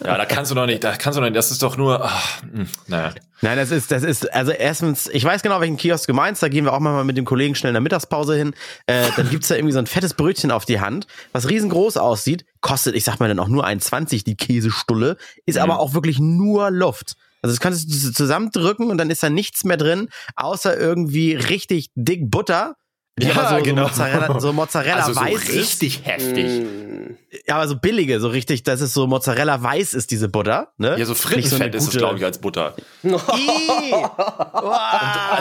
[0.05, 2.03] Ja, da kannst du noch nicht, da kannst du noch nicht, das ist doch nur,
[2.03, 3.13] ach, hm, naja.
[3.41, 6.47] Nein, das ist, das ist, also erstens, ich weiß genau, welchen Kiosk du meinst, da
[6.47, 8.55] gehen wir auch mal mit dem Kollegen schnell in der Mittagspause hin.
[8.87, 12.45] Äh, dann gibt's da irgendwie so ein fettes Brötchen auf die Hand, was riesengroß aussieht,
[12.61, 16.71] kostet, ich sag mal dann auch nur 1,20 die Käsestulle, ist aber auch wirklich nur
[16.71, 17.15] Luft.
[17.41, 21.91] Also das kannst du zusammendrücken und dann ist da nichts mehr drin, außer irgendwie richtig
[21.95, 22.75] dick Butter.
[23.19, 23.83] Ja, aber so, genau.
[23.83, 25.53] so Mozzarella, so Mozzarella Also so weiß ist.
[25.55, 26.45] richtig heftig.
[26.61, 27.15] Mm.
[27.47, 30.67] Ja, aber so billige, so richtig, dass es so Mozzarella weiß ist, diese Butter.
[30.77, 30.97] Ne?
[30.99, 32.75] Ja, so Frittenfett eine ist es, glaube ich, als Butter.
[33.03, 33.11] Ih!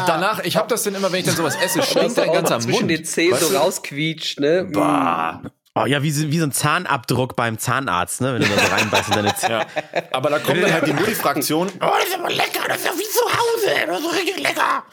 [0.07, 2.35] Danach, ich habe das dann immer, wenn ich dann sowas esse, stinkt ist ein auch
[2.35, 2.91] ganzer noch zwischen Mund.
[2.91, 3.57] den Zähnen Weißt so du?
[3.57, 4.69] rausquietscht, ne?
[4.73, 5.43] Bah.
[5.75, 8.35] Oh ja, wie, so- wie so ein Zahnabdruck beim Zahnarzt, ne?
[8.35, 9.67] Wenn du da so reinbeißt in deine Zähne.
[9.93, 10.03] Ja.
[10.13, 11.69] Aber da kommt dann halt die Mutti-Fraktion.
[11.81, 14.85] Oh, das ist aber lecker, das ist ja wie zu Hause, das ist richtig lecker.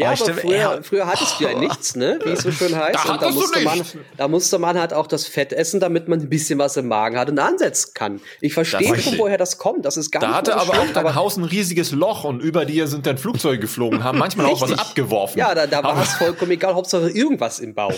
[0.00, 0.78] Ja, aber stimmt, früher, ja.
[0.82, 2.18] früher hattest du ja nichts, ne?
[2.24, 2.98] Wie es so schön heißt.
[3.06, 3.82] Da Und da musste, man,
[4.16, 7.18] da musste man halt auch das Fett essen, damit man ein bisschen was im Magen
[7.18, 8.20] hat und ansetzen kann.
[8.40, 9.84] Ich verstehe schon, woher das kommt.
[9.84, 12.24] Das ist gar Da nicht hatte mal so aber auch dein Haus ein riesiges Loch
[12.24, 15.38] und über dir sind dann Flugzeuge geflogen, haben manchmal auch was abgeworfen.
[15.38, 16.74] Ja, da, da war Aber- es vollkommen egal.
[16.74, 17.94] Hauptsache irgendwas im Bauch.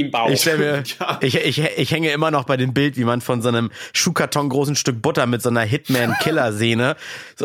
[0.00, 0.30] Im Bauch.
[0.30, 1.18] Ich, mir, Ja.
[1.20, 4.48] ich, ich, ich hänge immer noch bei dem Bild, wie man von so einem Schuhkarton
[4.48, 6.96] großen Stück Butter mit so einer Hitman-Killer-Sehne,
[7.36, 7.44] so,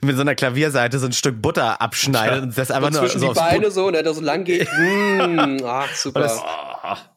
[0.00, 3.20] mit so einer Klavierseite so ein Stück Butter abschneidet und das einfach und nur zwischen
[3.20, 4.68] so die Beine Boot- so, ne, der so lang geht.
[4.78, 6.20] mm, ach, super.
[6.20, 6.40] das-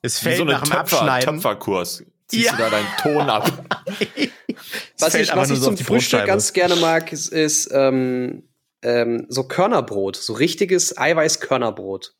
[0.01, 1.35] Es Wie fällt so nach dem Töpfer, Abschneiden.
[1.35, 2.03] Töpferkurs.
[2.27, 2.51] Ziehst Ja.
[2.53, 3.51] du da deinen Ton ab.
[4.99, 8.43] was ich, was ich so zum Frühstück ganz gerne mag, ist, ist ähm,
[8.81, 10.15] ähm, so Körnerbrot.
[10.15, 12.13] So richtiges Eiweiß-Körnerbrot.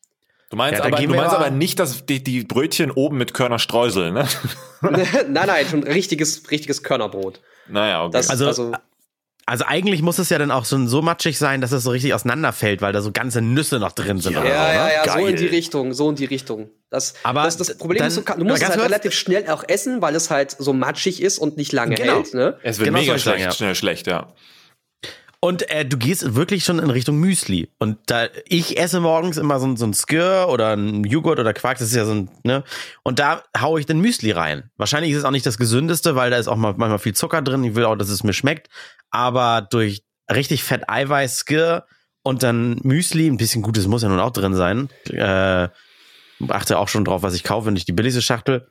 [0.54, 4.12] Du meinst, Ja, aber, du meinst aber- nicht, dass die, die Brötchen oben mit Körnerstreusel,
[4.12, 4.28] ne?
[4.82, 7.42] nein, nein, schon richtiges, richtiges Körnerbrot.
[7.68, 8.12] Naja, okay.
[8.14, 8.72] Das, Also- also,
[9.48, 12.14] Also eigentlich muss es ja dann auch so, so matschig sein, dass es so richtig
[12.14, 14.34] auseinanderfällt, weil da so ganze Nüsse noch drin sind.
[14.34, 14.74] Ja, oder so, ja, ne?
[14.76, 15.30] ja, ja so Geil.
[15.32, 16.70] in die Richtung, so in die Richtung.
[16.92, 19.50] Das, Aber das, das Problem dann- ist, du, kann, du musst es halt relativ schnell
[19.50, 22.18] auch essen, weil es halt so matschig ist und nicht lange Genau.
[22.18, 22.36] hält.
[22.36, 22.60] Ne?
[22.62, 24.28] Es wird Genau mega sagen, schlecht, schnell schlecht, ja.
[25.44, 27.70] Und äh, du gehst wirklich schon in Richtung Müsli.
[27.78, 31.54] Und da ich esse morgens immer so, ein- so ein Skir oder ein Joghurt oder
[31.54, 32.64] Quark, das ist ja so ein, ne?
[33.04, 34.72] Und da hau ich den Müsli rein.
[34.78, 37.42] Wahrscheinlich ist es auch nicht das gesündeste, weil da ist auch mal, manchmal viel Zucker
[37.42, 37.62] drin.
[37.66, 38.70] Ich will auch, dass es mir schmeckt.
[39.12, 41.84] Aber durch richtig Fett Eiweiß, Skir
[42.24, 44.88] und dann Müsli, ein bisschen Gutes muss ja nun auch drin sein.
[45.10, 45.68] Äh,
[46.48, 48.70] achte auch schon drauf, was ich kaufe, nicht die billigste Schachtel.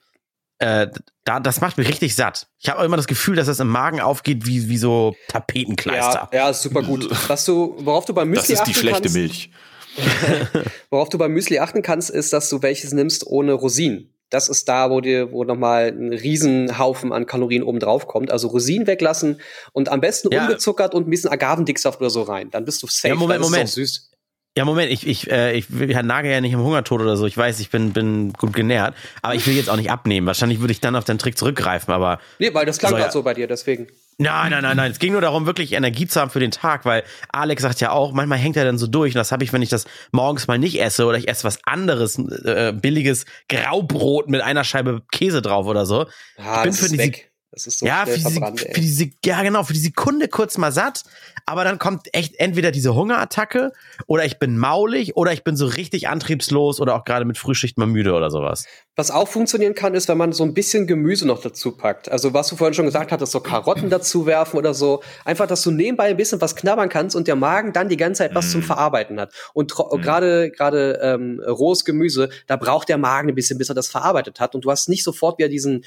[0.63, 0.89] Äh,
[1.25, 2.47] da, das macht mich richtig satt.
[2.61, 6.29] Ich habe immer das Gefühl, dass das im Magen aufgeht wie, wie so Tapetenkleister.
[6.33, 7.09] Ja, ja, ist super gut.
[7.29, 9.51] Was du, worauf du beim Das Müsli ist die achten schlechte kannst, Milch.
[10.91, 14.09] worauf du beim Müsli achten kannst, ist, dass du welches nimmst ohne Rosinen.
[14.31, 18.31] Das ist da, wo dir, wo nochmal ein Riesenhaufen an Kalorien oben drauf kommt.
[18.31, 19.41] Also Rosinen weglassen
[19.73, 20.43] und am besten Ja.
[20.47, 22.51] ungezuckert und ein bisschen Agavendicksaft oder so rein.
[22.51, 23.09] Dann bist du safe.
[23.09, 23.69] Ja, Moment, Moment.
[23.69, 24.12] süß.
[24.57, 27.25] Ja, Moment, ich, ich, äh, ich, ich nage ja nicht im Hungertod oder so.
[27.27, 30.27] Ich weiß, ich bin, bin gut genährt, aber ich will jetzt auch nicht abnehmen.
[30.27, 33.09] Wahrscheinlich würde ich dann auf den Trick zurückgreifen, aber Nee, weil das klang So, gerade
[33.09, 33.13] ja.
[33.13, 33.87] so bei dir, deswegen.
[34.19, 34.91] nein, nein, nein, nein.
[34.93, 37.93] Es ging nur darum, wirklich Energie zu haben für den Tag, weil Alex sagt ja
[37.93, 39.15] auch, manchmal hängt er dann so durch.
[39.15, 41.59] Und das habe ich, wenn ich das morgens mal nicht esse oder ich esse was
[41.65, 46.05] anderes, äh, billiges Graubrot mit einer Scheibe Käse drauf oder so.
[46.37, 47.32] Ah, bin das für ist diese- weg.
[47.53, 50.73] Das ist so ja, für diese, für diese, ja genau, für die Sekunde kurz mal
[50.73, 51.05] satt,
[51.45, 53.73] aber dann kommt echt entweder diese Hungerattacke
[54.07, 57.77] oder ich bin maulig oder ich bin so richtig antriebslos oder auch gerade mit Frühschicht
[57.77, 58.67] mal müde oder sowas.
[58.95, 62.11] Was auch funktionieren kann, ist, wenn man so ein bisschen Gemüse noch dazu packt.
[62.11, 65.03] Also was du vorhin schon gesagt hattest, so Karotten dazu werfen oder so.
[65.25, 68.19] Einfach, dass du nebenbei ein bisschen was knabbern kannst und der Magen dann die ganze
[68.19, 68.51] Zeit was Mhm.
[68.51, 69.33] zum Verarbeiten hat.
[69.55, 73.75] Und tro- gerade gerade ähm, rohes Gemüse, da braucht der Magen ein bisschen, bis er
[73.75, 74.55] das verarbeitet hat.
[74.55, 75.85] Und du hast nicht sofort wieder diesen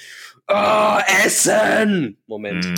[0.47, 2.65] oh, Essen Moment.
[2.67, 2.75] Mm.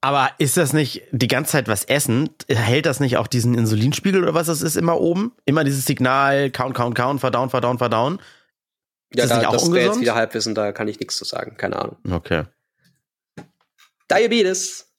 [0.00, 2.30] Aber ist das nicht die ganze Zeit was essen?
[2.48, 5.32] Hält das nicht auch diesen Insulinspiegel oder was das ist immer oben?
[5.44, 8.18] Immer dieses Signal, count, count, count, verdauen, verdauen, verdauen?
[9.14, 11.24] Ja, das da, nicht auch das wäre jetzt wieder Halbwissen, da kann ich nichts zu
[11.24, 11.56] sagen.
[11.56, 11.96] Keine Ahnung.
[12.10, 12.44] Okay.
[14.10, 14.90] Diabetes.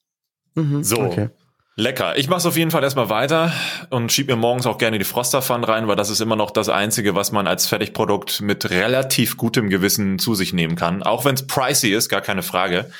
[0.54, 0.98] Mhm, So.
[1.00, 1.30] Okay.
[1.76, 2.16] Lecker.
[2.16, 3.52] Ich mache auf jeden Fall erstmal weiter
[3.90, 6.68] und schieb mir morgens auch gerne die Frosterpfanne rein, weil das ist immer noch das
[6.68, 11.02] Einzige, was man als Fertigprodukt mit relativ gutem Gewissen zu sich nehmen kann.
[11.02, 12.92] Auch wenn es pricey ist, gar keine Frage.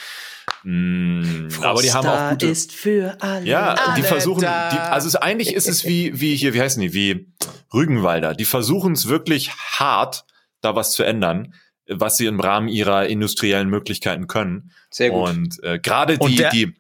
[0.65, 2.47] Mm, aber die haben auch Froster gute.
[2.49, 3.47] ist für alle.
[3.47, 4.71] Ja, die Alle versuchen, da.
[4.71, 7.33] die, also es, eigentlich ist es wie, wie hier, wie heißen die, wie
[7.73, 8.35] Rügenwalder.
[8.35, 10.25] Die versuchen es wirklich hart,
[10.65, 11.55] da was zu ändern,
[11.89, 14.71] was sie im Rahmen ihrer industriellen Möglichkeiten können.
[14.91, 15.29] Sehr gut.
[15.29, 16.75] Und äh, gerade Und die, der- die,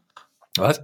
[0.56, 0.82] was?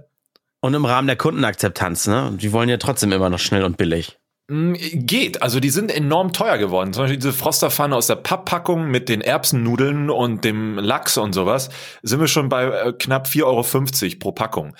[0.59, 2.37] Und im Rahmen der Kundenakzeptanz, ne?
[2.39, 4.19] Die wollen ja trotzdem immer noch schnell und billig.
[4.47, 6.93] Mm, Geht, also die sind enorm teuer geworden.
[6.93, 11.69] Zum Beispiel diese Frosterpfanne aus der Papppackung mit den Erbsennudeln und dem Lachs und sowas,
[12.03, 14.75] sind wir schon bei äh, knapp 4,50 Euro pro Packung.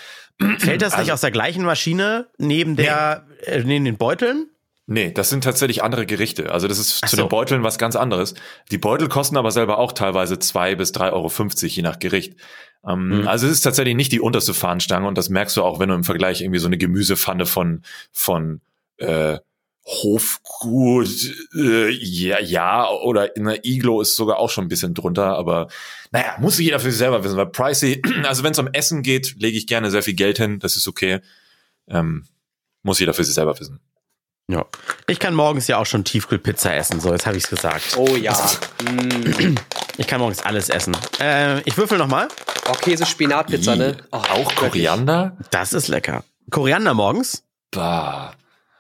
[0.60, 4.50] Fällt das nicht Also- aus der gleichen Maschine neben der, äh, neben den Beuteln?
[4.92, 6.52] Nee, das sind tatsächlich andere Gerichte.
[6.52, 7.22] Also das ist Ach zu so.
[7.24, 8.34] den Beuteln was ganz anderes.
[8.72, 11.32] Die Beutel kosten aber selber auch teilweise zwei bis 3,50 Euro,
[11.68, 12.36] je nach Gericht.
[12.86, 13.28] Ähm, Mhm.
[13.28, 15.96] Also es ist tatsächlich nicht die unterste Fahnenstange und das merkst du auch, wenn du
[15.96, 18.60] im Vergleich irgendwie so eine Gemüsepfanne von, von
[18.98, 19.38] äh,
[19.86, 21.08] Hofgut,
[21.56, 25.70] äh, ja, ja, oder in der Iglo ist sogar auch schon ein bisschen drunter, aber
[26.12, 29.36] naja, muss jeder für sich selber wissen, weil pricey, also wenn es um Essen geht,
[29.40, 31.22] lege ich gerne sehr viel Geld hin, das ist okay.
[31.88, 32.26] Ähm,
[32.84, 33.80] muss jeder für sich selber wissen.
[34.52, 34.66] Ja.
[35.08, 37.96] Ich kann morgens ja auch schon Tiefkühlpizza essen, so, jetzt habe ich es gesagt.
[37.98, 38.38] Oh ja.
[39.98, 40.98] Ich kann morgens alles essen.
[41.20, 42.28] Äh, ich würfel nochmal.
[42.68, 43.98] Oh, Käse, Spinatpizza, ne?
[44.12, 44.56] Oh, auch wirklich.
[44.56, 45.38] Koriander?
[45.52, 46.24] Das ist lecker.
[46.50, 47.44] Koriander morgens?
[47.70, 48.34] Bah.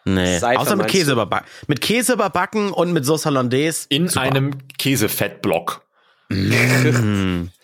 [0.06, 0.40] Nee.
[0.40, 1.48] Seife Außer mit Käse überbacken.
[1.68, 3.86] Mit Käse überbacken und mit Sauce Hollandaise.
[3.90, 4.22] In Super.
[4.22, 5.86] einem Käsefettblock.
[6.30, 7.50] Mm.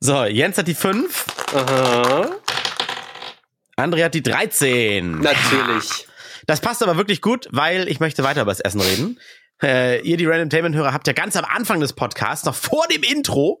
[0.00, 2.30] So, Jens hat die 5, Aha.
[3.76, 5.20] André hat die 13.
[5.20, 6.07] Natürlich.
[6.48, 9.20] Das passt aber wirklich gut, weil ich möchte weiter über das Essen reden.
[9.62, 12.86] Äh, ihr, die Random Tainment Hörer, habt ja ganz am Anfang des Podcasts, noch vor
[12.90, 13.60] dem Intro,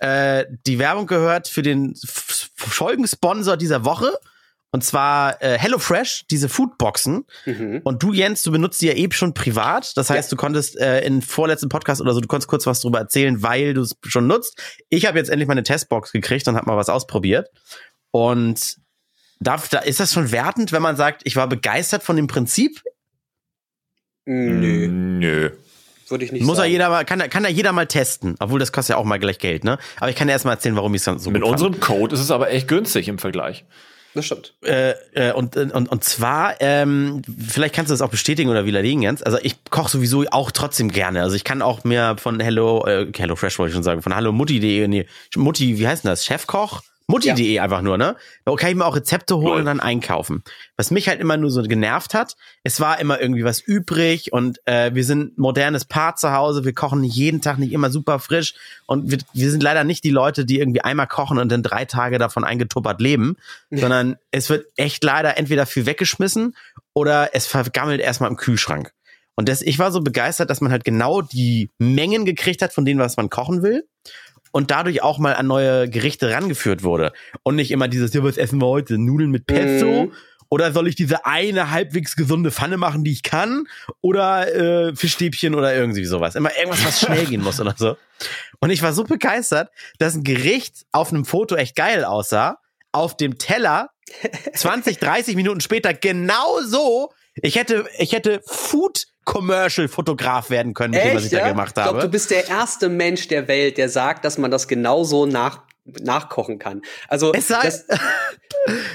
[0.00, 1.94] äh, die Werbung gehört für den
[2.56, 4.18] Folgensponsor dieser Woche.
[4.70, 7.26] Und zwar äh, HelloFresh, diese Foodboxen.
[7.44, 7.82] Mhm.
[7.84, 9.94] Und du, Jens, du benutzt die ja eben schon privat.
[9.98, 12.98] Das heißt, du konntest äh, in vorletzten Podcast oder so, du konntest kurz was drüber
[12.98, 14.58] erzählen, weil du es schon nutzt.
[14.88, 17.50] Ich habe jetzt endlich meine Testbox gekriegt und habe mal was ausprobiert.
[18.10, 18.78] Und
[19.42, 22.82] darf, da ist das schon wertend, wenn man sagt, ich war begeistert von dem Prinzip?
[24.24, 25.50] Nö, Nö.
[26.08, 26.72] würde ich nicht Muss ja sagen.
[26.72, 28.36] jeder mal, kann, kann ja jeder mal testen.
[28.38, 29.78] Obwohl das kostet ja auch mal gleich Geld, ne?
[29.98, 31.62] Aber ich kann ja erst mal erzählen, warum ich es so Mit gut fand.
[31.62, 33.64] unserem Code ist es aber echt günstig im Vergleich.
[34.14, 34.54] Das stimmt.
[34.62, 39.00] äh, äh, und, und, und zwar, ähm, vielleicht kannst du das auch bestätigen oder widerlegen,
[39.02, 39.22] Jens.
[39.22, 41.22] Also ich koche sowieso auch trotzdem gerne.
[41.22, 44.14] Also ich kann auch mehr von Hello, äh, Hello Fresh wollte ich schon sagen, von
[44.14, 46.26] Hallo Mutti.de, nee, Mutti, wie heißt denn das?
[46.26, 46.82] Chefkoch?
[47.06, 47.62] Mutti.de ja.
[47.62, 48.16] einfach nur, ne?
[48.44, 49.58] Da kann ich mir auch Rezepte holen Lol.
[49.60, 50.42] und dann einkaufen.
[50.76, 54.60] Was mich halt immer nur so genervt hat, es war immer irgendwie was übrig und
[54.66, 58.18] äh, wir sind modernes Paar zu Hause, wir kochen nicht jeden Tag, nicht immer super
[58.18, 58.54] frisch
[58.86, 61.84] und wir, wir sind leider nicht die Leute, die irgendwie einmal kochen und dann drei
[61.84, 63.36] Tage davon eingetuppert leben,
[63.70, 63.78] ja.
[63.78, 66.56] sondern es wird echt leider entweder viel weggeschmissen
[66.94, 68.92] oder es vergammelt erstmal im Kühlschrank.
[69.34, 72.84] Und das, ich war so begeistert, dass man halt genau die Mengen gekriegt hat von
[72.84, 73.84] dem, was man kochen will
[74.52, 77.12] und dadurch auch mal an neue Gerichte rangeführt wurde.
[77.42, 78.98] Und nicht immer dieses, ja, was essen wir heute?
[78.98, 80.04] Nudeln mit Pesto?
[80.04, 80.12] Mhm.
[80.52, 83.66] Oder soll ich diese eine halbwegs gesunde Pfanne machen, die ich kann?
[84.02, 86.34] Oder äh, Fischstäbchen oder irgendwie sowas.
[86.34, 87.96] Immer irgendwas, was schnell gehen muss oder so.
[88.60, 92.58] Und ich war so begeistert, dass ein Gericht auf einem Foto echt geil aussah.
[92.92, 93.88] Auf dem Teller
[94.54, 97.10] 20, 30 Minuten später genau so.
[97.36, 101.40] Ich hätte, ich hätte Food Commercial-Fotograf werden können, mit dem, was ich ja?
[101.40, 101.86] da gemacht habe.
[101.86, 105.26] Ich glaube, du bist der erste Mensch der Welt, der sagt, dass man das genauso
[105.26, 106.82] nach nachkochen kann.
[107.08, 107.86] Also, das,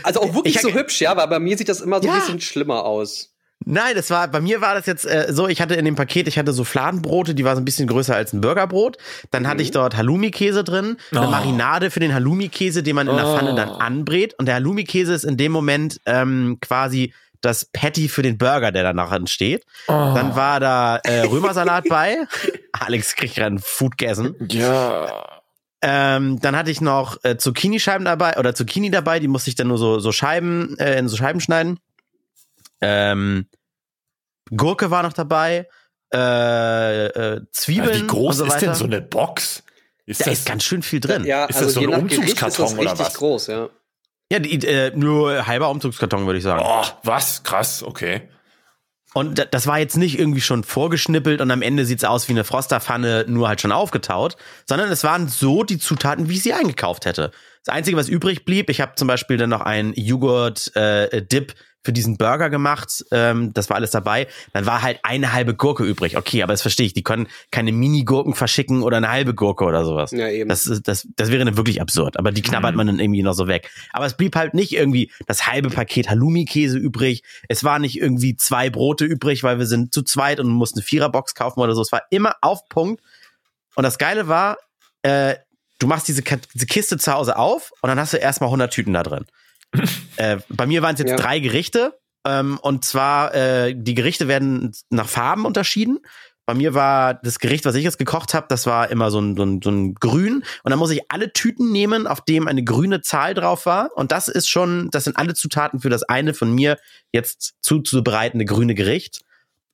[0.03, 2.13] also auch wirklich ich, so hübsch, ja, aber bei mir sieht das immer so ja.
[2.13, 3.33] ein bisschen schlimmer aus.
[3.65, 6.27] Nein, das war bei mir war das jetzt äh, so, ich hatte in dem Paket,
[6.27, 8.97] ich hatte so Fladenbrote, die war so ein bisschen größer als ein Burgerbrot.
[9.31, 9.47] Dann mhm.
[9.47, 9.73] hatte ich mhm.
[9.73, 11.29] dort Halloumi-Käse drin, eine oh.
[11.29, 13.73] Marinade für den Halloumi-Käse, den man in der Pfanne dann oh.
[13.73, 14.35] anbrät.
[14.37, 18.83] Und der Halloumi-Käse ist in dem Moment ähm, quasi das Patty für den Burger, der
[18.83, 19.65] danach entsteht.
[19.87, 19.91] Oh.
[19.91, 22.27] Dann war da äh, Römersalat bei.
[22.73, 24.35] Alex kriegt gerade ein Foodgessen.
[24.49, 25.41] Ja.
[25.81, 29.67] Ähm, dann hatte ich noch äh, Zucchini-Scheiben dabei oder Zucchini dabei, die musste ich dann
[29.67, 31.79] nur so, so Scheiben, äh, in so Scheiben schneiden.
[32.81, 33.47] Ähm,
[34.55, 35.67] Gurke war noch dabei.
[36.13, 37.93] Äh, äh, Zwiebeln.
[37.93, 39.63] Ja, wie groß so ist denn so eine Box?
[40.05, 41.25] Ist da das, ist ganz schön viel drin.
[41.25, 43.13] Ja, ist also das so ein Umzugskarton oder was?
[43.15, 43.69] groß, ja.
[44.31, 46.63] Ja, die, äh, nur halber Umzugskarton, würde ich sagen.
[46.65, 47.43] Oh, was?
[47.43, 48.29] Krass, okay.
[49.13, 52.43] Und das war jetzt nicht irgendwie schon vorgeschnippelt und am Ende sieht's aus wie eine
[52.43, 54.35] Frosterpfanne, nur halt schon aufgetaut,
[54.67, 57.31] sondern es waren so die Zutaten, wie ich sie eingekauft hätte.
[57.65, 61.93] Das Einzige, was übrig blieb, ich habe zum Beispiel dann noch einen Joghurt-Dip äh, für
[61.93, 63.05] diesen Burger gemacht.
[63.11, 64.27] Ähm, das war alles dabei.
[64.53, 66.17] Dann war halt eine halbe Gurke übrig.
[66.17, 66.93] Okay, aber das verstehe ich.
[66.93, 70.11] Die können keine Mini-Gurken verschicken oder eine halbe Gurke oder sowas.
[70.11, 70.49] Ja, eben.
[70.49, 72.17] Das, das, das wäre dann wirklich absurd.
[72.17, 72.77] Aber die knabbert mhm.
[72.77, 73.71] man dann irgendwie noch so weg.
[73.93, 77.23] Aber es blieb halt nicht irgendwie das halbe Paket Halloumi-Käse übrig.
[77.47, 80.85] Es war nicht irgendwie zwei Brote übrig, weil wir sind zu zweit und mussten eine
[80.85, 81.81] Viererbox kaufen oder so.
[81.81, 83.01] Es war immer auf Punkt.
[83.75, 84.57] Und das Geile war,
[85.03, 85.35] äh,
[85.79, 88.93] du machst diese, diese Kiste zu Hause auf und dann hast du erstmal 100 Tüten
[88.93, 89.25] da drin
[90.17, 91.15] äh, bei mir waren es jetzt ja.
[91.15, 91.97] drei Gerichte.
[92.25, 95.99] Ähm, und zwar, äh, die Gerichte werden nach Farben unterschieden.
[96.45, 99.35] Bei mir war das Gericht, was ich jetzt gekocht habe, das war immer so ein,
[99.35, 100.45] so, ein, so ein Grün.
[100.63, 103.91] Und dann muss ich alle Tüten nehmen, auf dem eine grüne Zahl drauf war.
[103.95, 106.77] Und das ist schon, das sind alle Zutaten für das eine von mir
[107.11, 109.23] jetzt zuzubereitende grüne Gericht.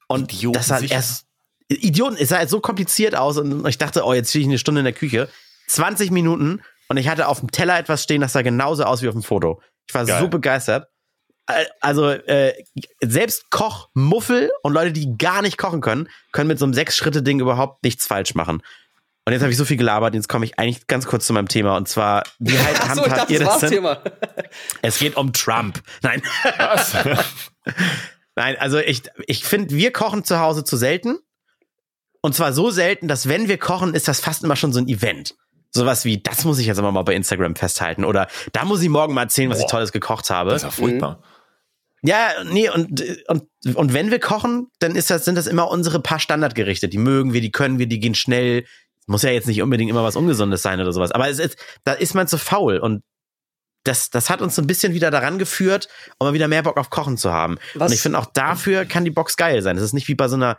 [0.07, 1.25] Und Idioten das hat erst.
[1.69, 4.57] Idioten, es sah jetzt so kompliziert aus und ich dachte, oh, jetzt stehe ich eine
[4.57, 5.29] Stunde in der Küche.
[5.67, 9.07] 20 Minuten und ich hatte auf dem Teller etwas stehen, das sah genauso aus wie
[9.07, 9.61] auf dem Foto.
[9.87, 10.19] Ich war Geil.
[10.21, 10.87] so begeistert.
[11.81, 12.53] Also äh,
[13.03, 17.41] selbst Koch, Muffel und Leute, die gar nicht kochen können, können mit so einem Sechs-Schritte-Ding
[17.41, 18.63] überhaupt nichts falsch machen.
[19.25, 21.47] Und jetzt habe ich so viel gelabert, jetzt komme ich eigentlich ganz kurz zu meinem
[21.47, 21.77] Thema.
[21.77, 23.69] Und zwar, wie halt Ach so, handhabt ihr das denn?
[23.69, 24.01] Thema.
[24.81, 25.81] Es geht um Trump.
[26.01, 26.21] Nein.
[26.57, 26.93] Was?
[28.35, 31.19] Nein, also ich, ich finde, wir kochen zu Hause zu selten.
[32.21, 34.87] Und zwar so selten, dass wenn wir kochen, ist das fast immer schon so ein
[34.87, 35.35] Event
[35.73, 38.89] sowas wie, das muss ich jetzt aber mal bei Instagram festhalten oder da muss ich
[38.89, 40.51] morgen mal erzählen, was Boah, ich Tolles gekocht habe.
[40.51, 41.17] Das ist ja furchtbar.
[41.17, 42.09] Mhm.
[42.09, 46.01] Ja, nee, und, und, und wenn wir kochen, dann ist das, sind das immer unsere
[46.01, 46.89] paar Standardgerichte.
[46.89, 48.65] Die mögen wir, die können wir, die gehen schnell.
[49.07, 51.11] Muss ja jetzt nicht unbedingt immer was Ungesundes sein oder sowas.
[51.11, 52.77] Aber es ist, da ist man zu faul.
[52.77, 53.03] Und
[53.85, 55.87] das, das hat uns so ein bisschen wieder daran geführt,
[56.19, 57.57] um mal wieder mehr Bock auf Kochen zu haben.
[57.73, 57.89] Was?
[57.89, 59.77] Und ich finde auch dafür kann die Box geil sein.
[59.77, 60.57] Das ist nicht wie bei so einer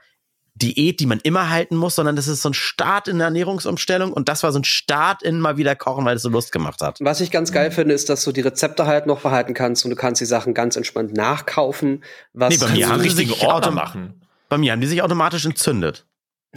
[0.57, 4.13] Diät, die man immer halten muss, sondern das ist so ein Start in der Ernährungsumstellung
[4.13, 6.81] und das war so ein Start in mal wieder kochen, weil es so Lust gemacht
[6.81, 6.99] hat.
[7.01, 9.91] Was ich ganz geil finde, ist, dass du die Rezepte halt noch behalten kannst und
[9.91, 12.05] du kannst die Sachen ganz entspannt nachkaufen.
[12.35, 14.21] Was nee, bei mir haben die sich Ordner machen.
[14.49, 16.07] Bei mir haben die sich automatisch entzündet.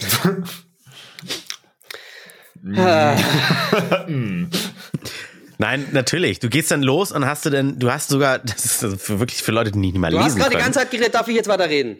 [5.60, 6.40] Nein, natürlich.
[6.40, 9.42] Du gehst dann los und hast du denn, du hast sogar, das ist für wirklich
[9.42, 11.28] für Leute, die nicht mal du lesen Du hast gerade die ganze Zeit geredet, darf
[11.28, 11.98] ich jetzt weiter reden?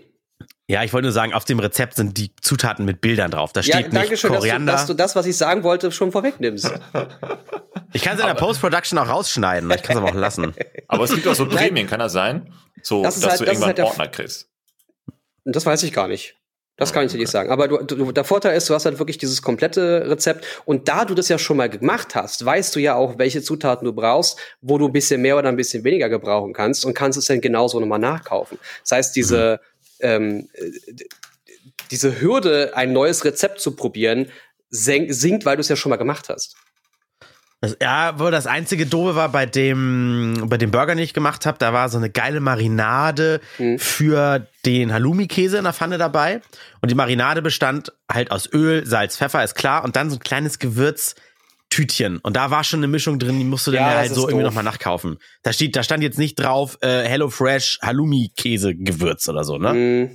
[0.70, 3.54] Ja, ich wollte nur sagen, auf dem Rezept sind die Zutaten mit Bildern drauf.
[3.54, 4.74] Da steht ja, nicht Koriander.
[4.74, 6.74] Dass du, dass du das, was ich sagen wollte, schon vorwegnimmst.
[7.94, 9.72] Ich kann es in der Post-Production auch rausschneiden.
[9.72, 10.54] Ich kann es aber auch lassen.
[10.90, 12.54] Aber es gibt auch so Prämien, kann das sein?
[12.82, 14.50] So, das dass halt, du das irgendwann halt Ordner kriegst.
[15.46, 16.36] Das weiß ich gar nicht.
[16.76, 17.50] Das kann ich dir nicht sagen.
[17.50, 20.46] Aber du, du, der Vorteil ist, du hast halt wirklich dieses komplette Rezept.
[20.66, 23.86] Und da du das ja schon mal gemacht hast, weißt du ja auch, welche Zutaten
[23.86, 27.18] du brauchst, wo du ein bisschen mehr oder ein bisschen weniger gebrauchen kannst und kannst
[27.18, 28.60] es dann genauso nochmal nachkaufen.
[28.84, 30.50] Das heißt, diese, mhm ähm,
[31.92, 34.30] diese Hürde, ein neues Rezept zu probieren,
[34.70, 36.56] sinkt, weil du es ja schon mal gemacht hast.
[37.82, 41.58] Ja, wo das einzige Doofe war bei dem, bei dem Burger, den ich gemacht habe,
[41.58, 43.80] da war so eine geile Marinade Mhm.
[43.80, 46.42] für den Halloumi-Käse in der Pfanne dabei.
[46.82, 49.84] Und die Marinade bestand halt aus Öl, Salz, Pfeffer, ist klar.
[49.84, 50.60] Und dann so ein kleines
[51.78, 52.20] Gewürztütchen.
[52.20, 54.46] Und da war schon eine Mischung drin, die musst du Ja, dann halt so irgendwie
[54.46, 55.18] nochmal nachkaufen.
[55.44, 59.74] Da steht, da stand jetzt nicht drauf, äh, Hello Fresh Halloumi-Käse-Gewürz oder so, ne?
[59.74, 60.12] Mhm.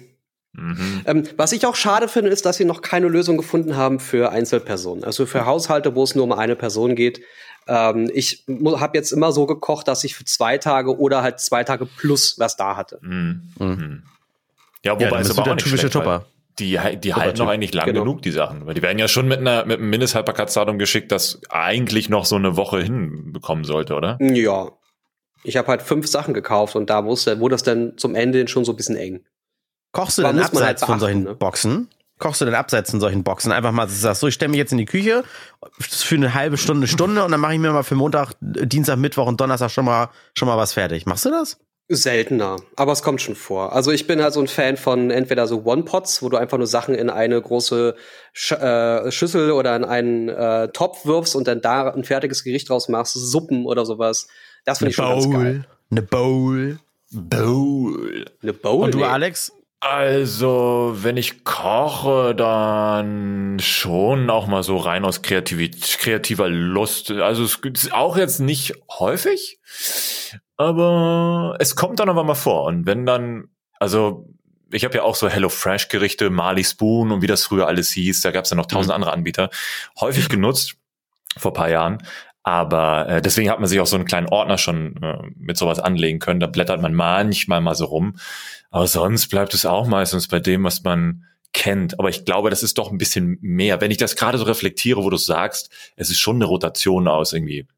[0.55, 1.03] Mhm.
[1.07, 4.31] Ähm, was ich auch schade finde, ist, dass sie noch keine Lösung gefunden haben für
[4.31, 5.03] Einzelpersonen.
[5.03, 7.23] Also für Haushalte, wo es nur um eine Person geht.
[7.67, 11.65] Ähm, ich habe jetzt immer so gekocht, dass ich für zwei Tage oder halt zwei
[11.65, 12.99] Tage plus was da hatte.
[13.01, 13.43] Mhm.
[13.59, 14.03] Mhm.
[14.85, 16.27] Ja, Ja, wobei dann es aber auch der typische Tupper.
[16.59, 18.01] Die, die halten noch eigentlich lang Genau.
[18.01, 18.67] genug, die Sachen.
[18.67, 22.37] Weil die werden ja schon mit, einer, mit einem Mindesthaltbarkeitsdatum geschickt, das eigentlich noch so
[22.37, 24.19] eine Woche hinbekommen sollte, oder?
[24.21, 24.71] Ja.
[25.45, 28.49] Ich habe halt fünf Sachen gekauft und da wusste, wurde das dann zum Ende hin
[28.49, 29.25] schon so ein bisschen eng.
[29.93, 31.35] Kochst du denn halt abseits von beachten, solchen ne?
[31.35, 31.89] Boxen?
[32.19, 33.51] Kochst du denn abseits von solchen Boxen?
[33.51, 35.25] Einfach mal, dass du sagst, so, ich stelle mich jetzt in die Küche
[35.81, 39.27] für eine halbe Stunde, Stunde und dann mache ich mir mal für Montag, Dienstag, Mittwoch
[39.27, 41.07] und Donnerstag schon mal, schon mal was fertig.
[41.07, 41.59] Machst du das?
[41.97, 43.73] Seltener, aber es kommt schon vor.
[43.73, 46.67] Also ich bin halt so ein Fan von entweder so One-Pots, wo du einfach nur
[46.67, 47.95] Sachen in eine große
[48.33, 52.69] Sch äh, Schüssel oder in einen äh, Topf wirfst und dann da ein fertiges Gericht
[52.69, 54.29] draus machst, Suppen oder sowas.
[54.65, 55.65] Das finde ich schon ganz geil.
[55.91, 56.79] Eine Bowl.
[57.11, 58.25] Bowl.
[58.43, 58.85] Eine Bowl?
[58.85, 59.05] Und du, nee.
[59.05, 59.53] Alex?
[59.85, 67.11] Also, wenn ich koche, dann schon auch mal so rein aus Kreativität, kreativer Lust.
[67.11, 69.59] Also es ist auch jetzt nicht häufig,
[70.63, 72.65] aber es kommt dann aber mal vor.
[72.65, 73.49] Und wenn dann,
[73.79, 74.29] also
[74.71, 77.91] ich habe ja auch so Hello Fresh Gerichte, Marley Spoon und wie das früher alles
[77.91, 79.51] hieß, da gab es ja noch tausend andere Anbieter,
[80.01, 80.75] häufig genutzt
[81.37, 81.99] vor ein paar Jahren.
[82.45, 85.79] Aber äh, deswegen hat man sich auch so einen kleinen Ordner schon äh, mit sowas
[85.79, 86.41] anlegen können.
[86.41, 88.17] Da blättert man manchmal mal so rum.
[88.71, 92.01] Aber sonst bleibt es auch meistens bei dem, was man kennt.
[92.01, 93.81] Aber ich glaube, das ist doch ein bisschen mehr.
[93.81, 97.33] Wenn ich das gerade so reflektiere, wo du sagst, es ist schon eine Rotation aus
[97.33, 97.69] irgendwie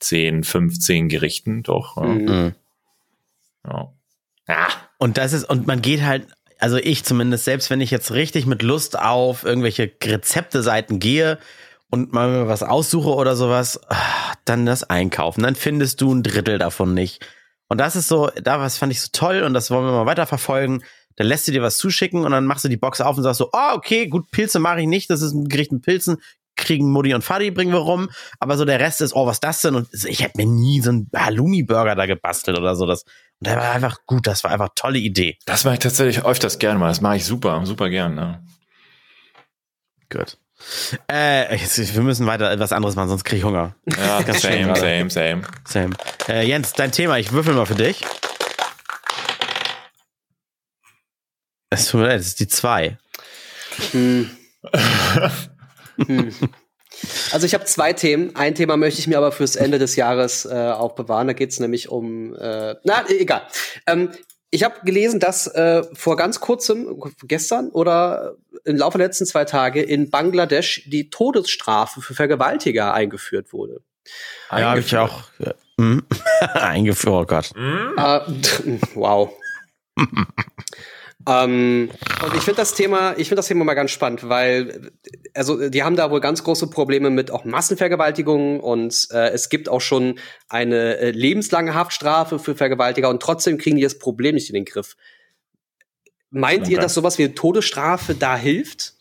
[0.00, 1.96] 10, 15 Gerichten, doch.
[1.96, 2.02] Ja.
[2.04, 2.24] Mhm.
[2.24, 2.54] Mhm.
[3.66, 3.92] ja.
[4.48, 4.68] ja.
[4.98, 6.26] Und das ist, und man geht halt,
[6.58, 11.38] also ich zumindest, selbst wenn ich jetzt richtig mit Lust auf irgendwelche Rezepte-Seiten gehe
[11.90, 15.42] und mal was aussuche oder sowas, ah, dann das einkaufen.
[15.42, 17.24] Dann findest du ein Drittel davon nicht.
[17.68, 20.06] Und das ist so, da was fand ich so toll und das wollen wir mal
[20.06, 20.82] weiterverfolgen.
[21.16, 23.38] Dann lässt du dir was zuschicken und dann machst du die Box auf und sagst
[23.38, 26.18] so, oh, okay, gut, Pilze mache ich nicht, das ist ein Gericht mit Pilzen,
[26.58, 28.10] kriegen Mutti und Fadi, bringen wir rum.
[28.38, 29.74] Aber so der Rest ist, oh, was ist das denn?
[29.74, 32.84] Und ich hätte mir nie so einen Halloumi-Burger da gebastelt oder so.
[32.84, 33.04] Das,
[33.40, 35.38] und der war einfach gut, das war einfach eine tolle Idee.
[35.46, 36.88] Das mache ich tatsächlich öfters gerne mal.
[36.88, 38.14] Das mache ich super, super gern.
[38.14, 38.44] Ne?
[40.10, 40.36] Gut.
[41.10, 43.76] Äh, jetzt, wir müssen weiter was anderes machen, sonst kriege ich Hunger.
[43.96, 45.42] Ja, Ganz same, same, same.
[45.64, 45.94] Sam.
[46.28, 48.04] Äh, Jens, dein Thema, ich würfel mal für dich.
[51.70, 52.98] Es tut mir leid, es ist die zwei.
[53.92, 54.30] Hm.
[56.06, 56.32] Hm.
[57.32, 58.34] Also ich habe zwei Themen.
[58.34, 61.26] Ein Thema möchte ich mir aber fürs Ende des Jahres äh, aufbewahren.
[61.26, 63.42] Da geht es nämlich um, äh, na egal.
[63.86, 64.10] Ähm,
[64.50, 69.44] ich habe gelesen, dass äh, vor ganz kurzem, gestern oder im Laufe der letzten zwei
[69.44, 73.82] Tage in Bangladesch die Todesstrafe für Vergewaltiger eingeführt wurde.
[74.50, 75.24] Ja, habe ich auch
[75.78, 76.02] hm,
[76.54, 77.14] eingeführt.
[77.14, 77.52] Oh Gott.
[77.54, 78.20] Äh,
[78.94, 79.30] wow.
[81.28, 81.90] Ähm,
[82.24, 84.90] und ich finde das Thema, ich finde das Thema mal ganz spannend, weil
[85.34, 89.68] also die haben da wohl ganz große Probleme mit auch Massenvergewaltigungen und äh, es gibt
[89.68, 90.18] auch schon
[90.48, 94.64] eine äh, lebenslange Haftstrafe für Vergewaltiger und trotzdem kriegen die das Problem nicht in den
[94.64, 94.96] Griff.
[96.30, 96.82] Meint ihr, Okay.
[96.82, 98.94] dass sowas wie eine Todesstrafe da hilft?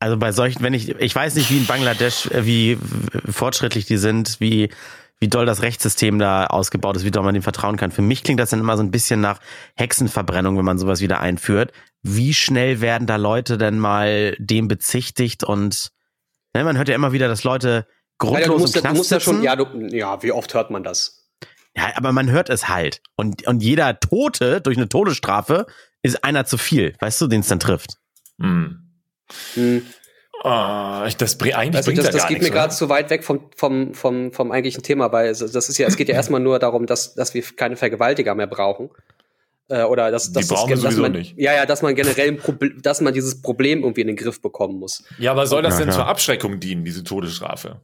[0.00, 2.78] Also bei solchen, wenn ich, ich weiß nicht, wie in Bangladesch, äh, wie
[3.28, 4.70] fortschrittlich die sind, wie,
[5.20, 7.90] wie doll das Rechtssystem da ausgebaut ist, wie doll man dem vertrauen kann.
[7.90, 9.40] Für mich klingt das dann immer so ein bisschen nach
[9.76, 11.72] Hexenverbrennung, wenn man sowas wieder einführt.
[12.02, 15.90] Wie schnell werden da Leute denn mal dem bezichtigt und
[16.54, 18.86] ne, man hört ja immer wieder, dass Leute Ja, grundlos du musst, im ja- du
[18.88, 19.66] Knast musst ja schon, ja, du,
[19.96, 21.28] ja, wie oft hört man das?
[21.76, 23.02] Ja, aber man hört es halt.
[23.16, 25.66] Und, und jeder Tote durch eine Todesstrafe
[26.02, 27.94] ist einer zu viel, weißt du, den es dann trifft.
[28.40, 28.84] Hm.
[29.54, 29.82] Hm.
[30.44, 32.88] Ah, ich, das eigentlich Also bringt das, ja das gar geht nichts, mir gerade zu
[32.88, 36.08] weit weg vom, vom, vom, vom eigentlichen Thema, weil es- das ist ja, es geht
[36.08, 38.90] ja erstmal nur darum, dass, dass wir keine Vergewaltiger mehr brauchen.
[39.68, 41.36] Äh, oder dass, dass, das, dass sowieso man, nicht.
[41.36, 44.40] Ja, ja, dass man generell ein Problem, dass man dieses Problem irgendwie in den Griff
[44.40, 45.02] bekommen muss.
[45.18, 45.96] Ja, aber soll das Ja, denn klar.
[45.98, 47.80] zur Abschreckung dienen, diese Todesstrafe?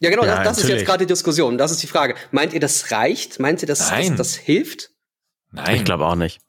[0.00, 1.56] Ja, genau, Ja, das, das ist jetzt gerade die Diskussion.
[1.56, 2.16] Das ist die Frage.
[2.32, 3.40] Meint ihr, das reicht?
[3.40, 4.90] Meint ihr, das, das, das hilft?
[5.52, 5.76] Nein.
[5.76, 6.40] Ich glaube auch nicht.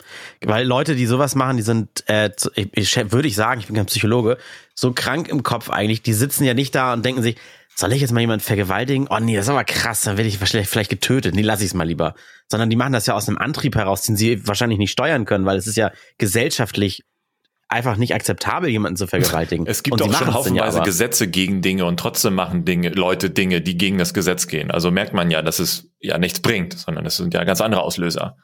[0.44, 3.76] Weil Leute, die sowas machen, die sind, äh, ich, ich, würde ich sagen, ich bin
[3.76, 4.38] kein Psychologe,
[4.74, 6.02] so krank im Kopf eigentlich.
[6.02, 7.38] Die sitzen ja nicht da und denken sich,
[7.76, 9.08] soll ich jetzt mal jemanden vergewaltigen?
[9.10, 11.36] Oh nee, das ist aber krass, dann werde ich vielleicht, vielleicht getötet.
[11.36, 12.16] Nee, lass ich es mal lieber.
[12.48, 15.46] Sondern die machen das ja aus einem Antrieb heraus, den sie wahrscheinlich nicht steuern können,
[15.46, 17.04] weil es ist ja gesellschaftlich
[17.70, 19.68] einfach nicht akzeptabel, jemanden zu vergewaltigen.
[19.68, 23.62] Es gibt auch schon haufenweise ja Gesetze gegen Dinge und trotzdem machen Dinge, Leute Dinge,
[23.62, 24.72] die gegen das Gesetz gehen.
[24.72, 27.84] Also merkt man ja, dass es ja nichts bringt, sondern es sind ja ganz andere
[27.84, 28.38] Auslöser.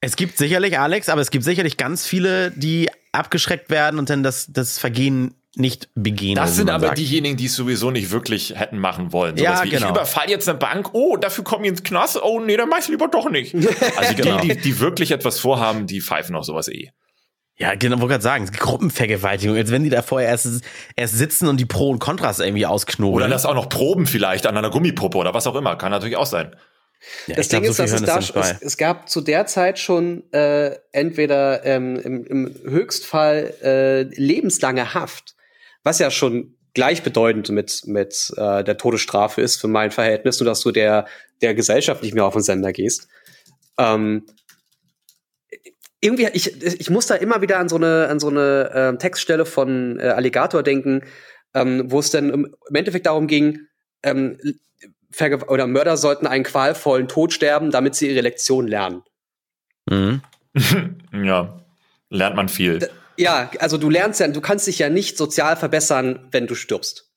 [0.00, 4.22] Es gibt sicherlich, Alex, aber es gibt sicherlich ganz viele, die abgeschreckt werden und dann
[4.22, 6.36] das, das Vergehen nicht begehen.
[6.36, 6.98] Das sind aber sagt.
[6.98, 9.36] diejenigen, die es sowieso nicht wirklich hätten machen wollen.
[9.36, 9.86] So ja, wie, genau.
[9.86, 12.78] Ich überfall jetzt eine Bank, oh, dafür komme ich ins Knast, oh nee, dann mach
[12.78, 13.54] ich lieber doch nicht.
[13.96, 14.40] Also genau.
[14.40, 16.90] die, die, die wirklich etwas vorhaben, die pfeifen auf sowas eh.
[17.56, 19.56] Ja, genau, wollte gerade sagen, Gruppenvergewaltigung.
[19.56, 20.62] Jetzt wenn die da vorher erst,
[20.94, 23.24] erst sitzen und die Pro und Kontras irgendwie ausknobeln.
[23.24, 25.74] Oder das auch noch proben vielleicht an einer Gummipuppe oder was auch immer.
[25.74, 26.54] Kann natürlich auch sein.
[27.26, 29.78] Ja, das Ding glaub, ist, so dass es, da, es, es, gab zu der Zeit
[29.78, 35.36] schon äh, entweder ähm, im, im Höchstfall äh, lebenslange Haft
[35.88, 40.60] was ja schon gleichbedeutend mit, mit äh, der Todesstrafe ist für mein Verhältnis, nur dass
[40.60, 41.06] du der,
[41.40, 43.08] der Gesellschaft nicht mehr auf den Sender gehst.
[43.78, 44.26] Ähm,
[46.00, 49.46] irgendwie, ich, ich muss da immer wieder an so eine, an so eine äh, Textstelle
[49.46, 51.02] von äh, Alligator denken,
[51.54, 53.60] ähm, wo es dann im, im Endeffekt darum ging,
[54.02, 54.38] ähm,
[55.10, 59.02] Verge oder Mörder sollten einen qualvollen Tod sterben, damit sie ihre Lektion lernen.
[59.88, 60.22] Mhm.
[61.12, 61.60] ja,
[62.10, 62.78] lernt man viel.
[62.80, 66.54] D ja, also du lernst ja, du kannst dich ja nicht sozial verbessern, wenn du
[66.54, 67.08] stirbst.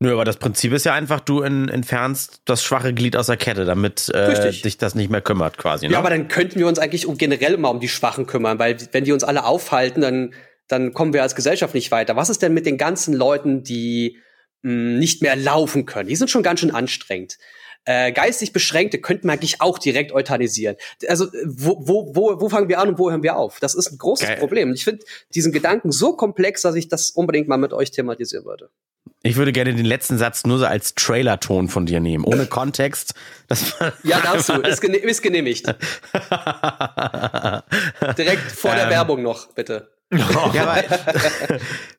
[0.00, 3.36] Nö, aber das Prinzip ist ja einfach, du in, entfernst das schwache Glied aus der
[3.36, 5.86] Kette, damit äh, dich das nicht mehr kümmert, quasi.
[5.86, 5.94] Ne?
[5.94, 8.78] Ja, aber dann könnten wir uns eigentlich um, generell mal um die Schwachen kümmern, weil
[8.92, 10.34] wenn die uns alle aufhalten, dann,
[10.68, 12.14] dann kommen wir als Gesellschaft nicht weiter.
[12.14, 14.18] Was ist denn mit den ganzen Leuten, die
[14.62, 16.08] mh, hm, nicht mehr laufen können?
[16.08, 17.38] Die sind schon ganz schön anstrengend.
[17.84, 20.76] Äh, geistig Beschränkte könnten wir eigentlich auch direkt euthanisieren.
[21.08, 23.60] Also wo, wo, wo, wo fangen wir an und wo hören wir auf?
[23.60, 24.36] Das ist ein großes Geil.
[24.36, 24.74] Problem.
[24.74, 28.68] Ich finde diesen Gedanken so komplex, dass ich das unbedingt mal mit euch thematisieren würde.
[29.22, 33.14] Ich würde gerne den letzten Satz nur so als Trailer-Ton von dir nehmen, ohne Kontext.
[34.02, 34.54] ja, darfst du.
[34.62, 35.66] Ist, gene ist genehmigt.
[38.18, 39.90] Direkt vor der ähm, Werbung noch, bitte.
[40.12, 40.84] ja, aber,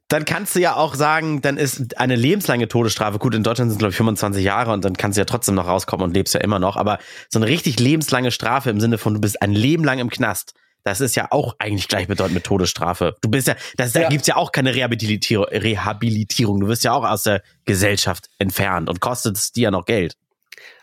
[0.10, 3.78] dann kannst du ja auch sagen, dann ist eine lebenslange Todesstrafe, gut, in Deutschland sind
[3.78, 6.34] es glaube ich 25 Jahre und dann kannst du ja trotzdem noch rauskommen und lebst
[6.34, 6.98] ja immer noch, aber
[7.30, 10.54] so eine richtig lebenslange Strafe im Sinne von, du bist ein Leben lang im Knast,
[10.84, 13.16] das ist ja auch eigentlich gleichbedeutend mit Todesstrafe.
[13.22, 14.10] Du bist ja, das, da ja.
[14.10, 16.62] gibt's ja auch keine Rehabilitierung, Rehabilitierung.
[16.62, 20.16] Du wirst ja auch aus der Gesellschaft entfernt und kostet es dir ja noch Geld.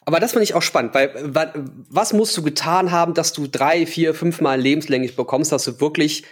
[0.05, 3.87] Aber das finde ich auch spannend, weil was musst du getan haben, dass du drei,
[3.87, 6.25] vier, fünf Mal lebenslänglich bekommst, dass du wirklich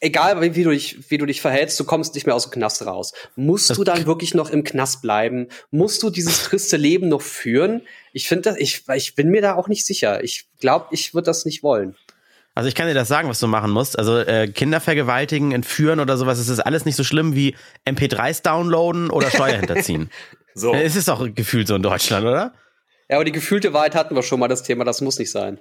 [0.00, 2.52] egal wie, wie, du dich, wie du dich verhältst, du kommst nicht mehr aus dem
[2.52, 3.12] Knast raus.
[3.36, 5.48] Musst du dann wirklich noch im Knast bleiben?
[5.70, 7.82] Musst du dieses triste Leben noch führen?
[8.12, 10.24] Ich finde das, ich, ich bin mir da auch nicht sicher.
[10.24, 11.94] Ich glaube, ich würde das nicht wollen.
[12.54, 13.98] Also ich kann dir das sagen, was du machen musst.
[13.98, 17.54] Also äh, Kinder vergewaltigen, entführen oder sowas, es ist alles nicht so schlimm wie
[17.86, 20.10] MP3s downloaden oder Steuer hinterziehen.
[20.54, 20.74] so.
[20.74, 22.52] Es ist auch gefühlt so in Deutschland, oder?
[23.08, 25.58] Ja, aber die gefühlte Wahrheit hatten wir schon mal das Thema, das muss nicht sein.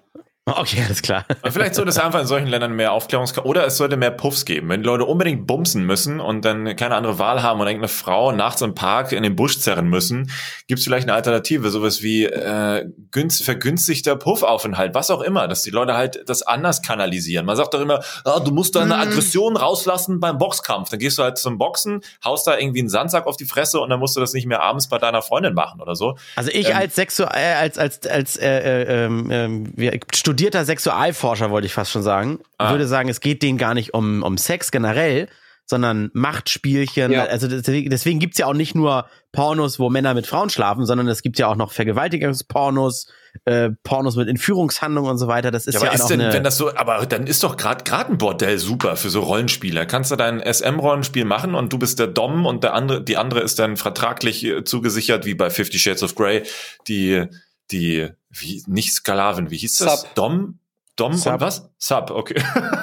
[0.58, 1.26] Okay, alles klar.
[1.42, 4.46] Und vielleicht sollte es einfach in solchen Ländern mehr Aufklärungs- oder es sollte mehr Puffs
[4.46, 4.70] geben.
[4.70, 8.62] Wenn Leute unbedingt bumsen müssen und dann keine andere Wahl haben und irgendeine Frau nachts
[8.62, 10.32] im Park in den Busch zerren müssen,
[10.68, 15.64] gibt es vielleicht eine Alternative, sowas wie äh, günst, vergünstigter Puffaufenthalt, was auch immer, dass
[15.64, 17.46] die Leute halt das anders kanalisieren.
[17.46, 19.02] Man sagt doch immer, ah, du musst deine mhm.
[19.02, 20.90] Aggression rauslassen beim Boxkampf.
[20.90, 23.90] Dann gehst du halt zum Boxen, haust da irgendwie einen Sandsack auf die Fresse und
[23.90, 26.18] dann musst du das nicht mehr abends bei deiner Freundin machen oder so.
[26.36, 30.00] Also ich ähm, als Sexu äh, als als als äh, äh, ähm, äh,
[30.40, 32.72] studierter Sexualforscher, wollte ich fast schon sagen, ah.
[32.72, 35.28] würde sagen, es geht denen gar nicht um, um Sex generell,
[35.66, 37.12] sondern Machtspielchen.
[37.12, 37.26] Ja.
[37.26, 41.10] Also deswegen, deswegen gibt's ja auch nicht nur Pornos, wo Männer mit Frauen schlafen, sondern
[41.10, 43.12] es gibt ja auch noch Vergewaltigungspornos,
[43.44, 45.52] äh, Pornos mit Entführungshandlungen und so weiter.
[45.52, 47.58] Das ist ja, aber ja ist auch denn, wenn das so, aber dann ist doch
[47.58, 49.86] gerade gerade ein Bordell super für so Rollenspieler.
[49.86, 53.42] Kannst du dein SM-Rollenspiel machen und du bist der Dom und der andere, die andere
[53.42, 56.44] ist dann vertraglich äh, zugesichert, wie bei Fifty Shades of Grey,
[56.88, 57.28] die
[57.72, 60.02] die wie, nicht Sklavin, wie hieß das?
[60.02, 60.16] Sub.
[60.16, 60.60] Dom?
[60.96, 61.34] Dom Sub.
[61.34, 61.70] und was?
[61.78, 62.42] Sub, okay.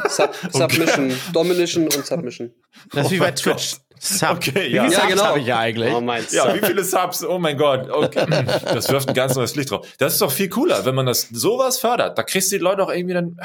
[0.09, 1.17] Sub, Submission, okay.
[1.33, 2.53] Domination und Submission.
[2.93, 3.77] Das ist wie bei oh Twitch.
[3.99, 4.31] Sub.
[4.37, 4.85] Okay, ja.
[4.85, 5.25] Wie viele ja, genau.
[5.25, 5.93] habe ich ja eigentlich?
[5.93, 7.25] Oh, ja, wie viele Subs?
[7.25, 7.89] Oh mein Gott.
[7.89, 8.27] Okay.
[8.65, 9.87] Das wirft ein ganz neues Licht drauf.
[9.99, 12.19] Das ist doch viel cooler, wenn man das sowas fördert.
[12.19, 13.37] Da kriegst du die Leute auch irgendwie dann.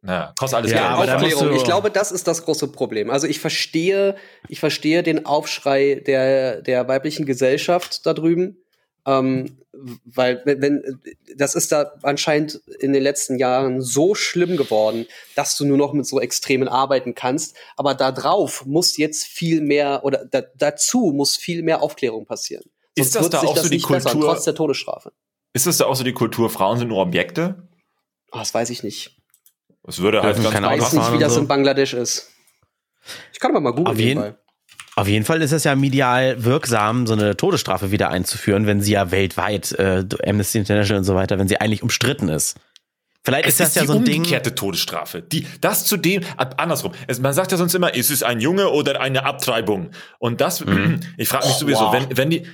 [0.00, 1.10] Na, kostet alles ja, Geld.
[1.10, 1.54] Aufklärung.
[1.54, 3.08] Ich glaube, das ist das große Problem.
[3.08, 4.16] Also ich verstehe,
[4.48, 8.58] ich verstehe den Aufschrei der, der weiblichen Gesellschaft da drüben.
[9.06, 9.61] Ähm,
[10.04, 11.00] weil wenn
[11.36, 15.94] das ist da anscheinend in den letzten Jahren so schlimm geworden, dass du nur noch
[15.94, 17.56] mit so Extremen arbeiten kannst.
[17.76, 22.64] Aber da drauf muss jetzt viel mehr oder da, dazu muss viel mehr Aufklärung passieren.
[22.96, 23.96] Sonst ist das da auch das so die Kultur?
[23.96, 25.12] Bessern, trotz der Todesstrafe.
[25.54, 26.50] Ist das da auch so die Kultur?
[26.50, 27.68] Frauen sind nur Objekte?
[28.30, 29.16] Oh, das weiß ich nicht.
[29.84, 32.28] Das würde halt ganz Ich weiß nicht, wie das in Bangladesch ist.
[33.32, 33.88] Ich kann aber mal googeln.
[33.88, 34.34] Auf jeden,
[34.96, 38.92] auf jeden Fall ist es ja medial wirksam, so eine Todesstrafe wieder einzuführen, wenn sie
[38.92, 42.56] ja weltweit, äh, Amnesty International und so weiter, wenn sie eigentlich umstritten ist.
[43.24, 44.16] Vielleicht es ist das ist ja die so ein Ding.
[44.22, 45.22] umgekehrte Todesstrafe.
[45.22, 46.92] Die, das zudem, ab- andersrum.
[47.06, 49.90] Es, man sagt ja sonst immer, ist es ein Junge oder eine Abtreibung?
[50.18, 50.60] Und das,
[51.16, 51.92] ich frage mich Oh, sowieso, wow.
[51.94, 52.46] wenn, wenn die,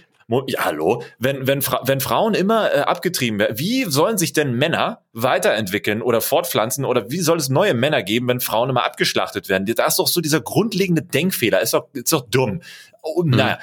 [0.47, 4.55] ja, hallo, wenn, wenn, Fra wenn Frauen immer äh, abgetrieben werden, wie sollen sich denn
[4.55, 9.49] Männer weiterentwickeln oder fortpflanzen oder wie soll es neue Männer geben, wenn Frauen immer abgeschlachtet
[9.49, 9.67] werden?
[9.67, 12.61] Da ist doch so dieser grundlegende Denkfehler, ist doch, ist doch dumm.
[13.03, 13.59] Oh, naja,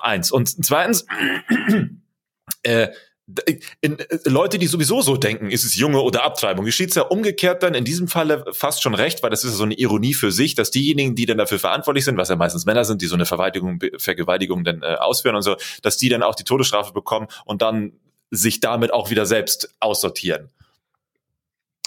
[0.00, 0.30] eins.
[0.30, 1.06] Und zweitens,
[2.62, 2.88] äh,
[3.80, 7.02] in, äh, Leute, die sowieso so denken, ist es Junge oder Abtreibung, geschieht es ja
[7.02, 10.14] umgekehrt dann in diesem Falle fast schon recht, weil das ist ja so eine Ironie
[10.14, 13.06] für sich, dass diejenigen, die dann dafür verantwortlich sind, was ja meistens Männer sind, die
[13.06, 16.92] so eine Vergewaltigung, Vergewaltigung dann äh, ausführen und so, dass die dann auch die Todesstrafe
[16.92, 17.92] bekommen und dann
[18.30, 20.50] sich damit auch wieder selbst aussortieren.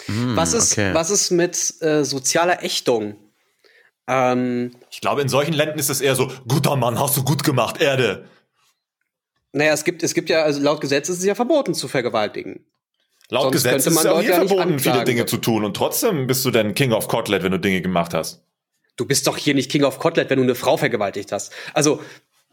[0.06, 0.94] Hm, Was ist, okay.
[0.94, 3.16] was ist mit äh, sozialer Ächtung?
[4.08, 7.44] Ähm, Ich glaube, in solchen Ländern ist es eher so, guter Mann, hast du gut
[7.44, 8.26] gemacht, Erde.
[9.54, 12.66] Naja, es gibt, es gibt ja, also laut Gesetz ist es ja verboten zu vergewaltigen.
[13.30, 15.04] Laut Sonst Gesetz ist es auch hier ja verboten, viele.
[15.04, 18.14] Dinge zu tun und trotzdem bist du dann King of Kotlet, wenn du Dinge gemacht
[18.14, 18.43] hast.
[18.95, 21.54] Du bist doch hier nicht King of Kotlet, wenn du eine Frau vergewaltigt hast.
[21.74, 22.02] Also,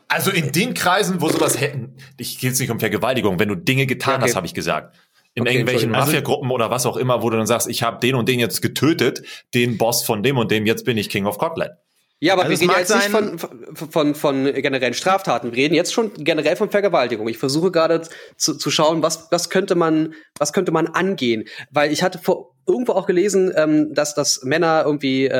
[0.08, 3.56] Also in den Kreisen, wo sowas hätten, ich gehe jetzt nicht um Vergewaltigung, wenn du
[3.56, 4.24] Dinge getan Okay.
[4.24, 4.94] hast, habe ich gesagt.
[5.34, 5.94] In Okay, irgendwelchen.
[5.94, 8.38] Also- Mafia-Gruppen oder was auch immer, wo du dann sagst, ich habe den und den
[8.38, 9.22] jetzt getötet,
[9.54, 11.72] den Boss von dem und dem, jetzt bin ich King of Kotlet.
[12.20, 15.52] Ja, aber Also wir reden ja jetzt nicht von, von, von, von generellen Straftaten.
[15.52, 17.28] Wir reden jetzt schon generell von Vergewaltigung.
[17.28, 18.02] Ich versuche gerade
[18.36, 21.44] zu, zu schauen, was, was könnte man, was könnte man angehen?
[21.70, 25.30] Weil ich hatte vor, irgendwo auch gelesen, ähm, dass, dass Männer irgendwie äh,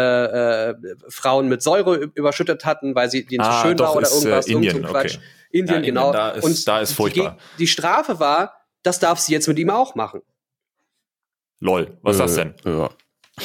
[0.70, 0.74] äh,
[1.08, 4.12] Frauen mit Säure überschüttet hatten, weil sie denen Ah, zu schön doch, war oder ist,
[4.12, 4.46] äh, irgendwas.
[4.46, 5.18] irgend so ein Indien, okay.
[5.50, 6.12] Indien, Ja, Indien, genau.
[6.12, 7.38] da ist- da ist furchtbar.
[7.54, 8.52] Die, die Strafe war,
[8.82, 10.20] das darf sie jetzt mit ihm auch machen.
[11.60, 12.54] Lol, was ist das denn?
[12.64, 12.90] Äh, Ja.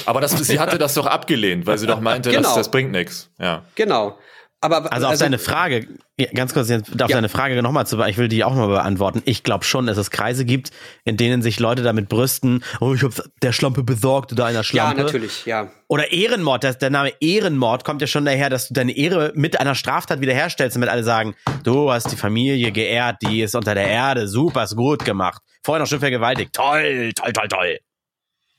[0.06, 2.44] Aber das, sie hatte das doch abgelehnt, weil sie doch meinte, Genau.
[2.44, 3.30] das, das bringt nichts.
[3.40, 3.64] Ja.
[3.76, 4.18] Genau.
[4.64, 5.88] Aber Also auf deine Frage,
[6.20, 7.16] ja, ganz kurz jetzt auf Ja.
[7.18, 9.24] deine Frage nochmal zu, ich will die auch mal beantworten.
[9.26, 10.70] Ich glaube schon, dass es Kreise gibt,
[11.04, 14.64] in denen sich Leute damit brüsten, oh, ich hab's der Schlampe besorgt oder einer ja,
[14.64, 15.02] Schlampe.
[15.02, 15.72] natürlich, ja.
[15.88, 19.60] Oder Ehrenmord, das, der Name Ehrenmord kommt ja schon daher, dass du deine Ehre mit
[19.60, 21.34] einer Straftat wiederherstellst, damit alle sagen,
[21.64, 25.42] du hast die Familie geehrt, die ist unter der Erde, super, ist gut gemacht.
[25.66, 26.54] Vorher noch schon vergewaltigt.
[26.54, 27.80] Toll, toll, toll, toll.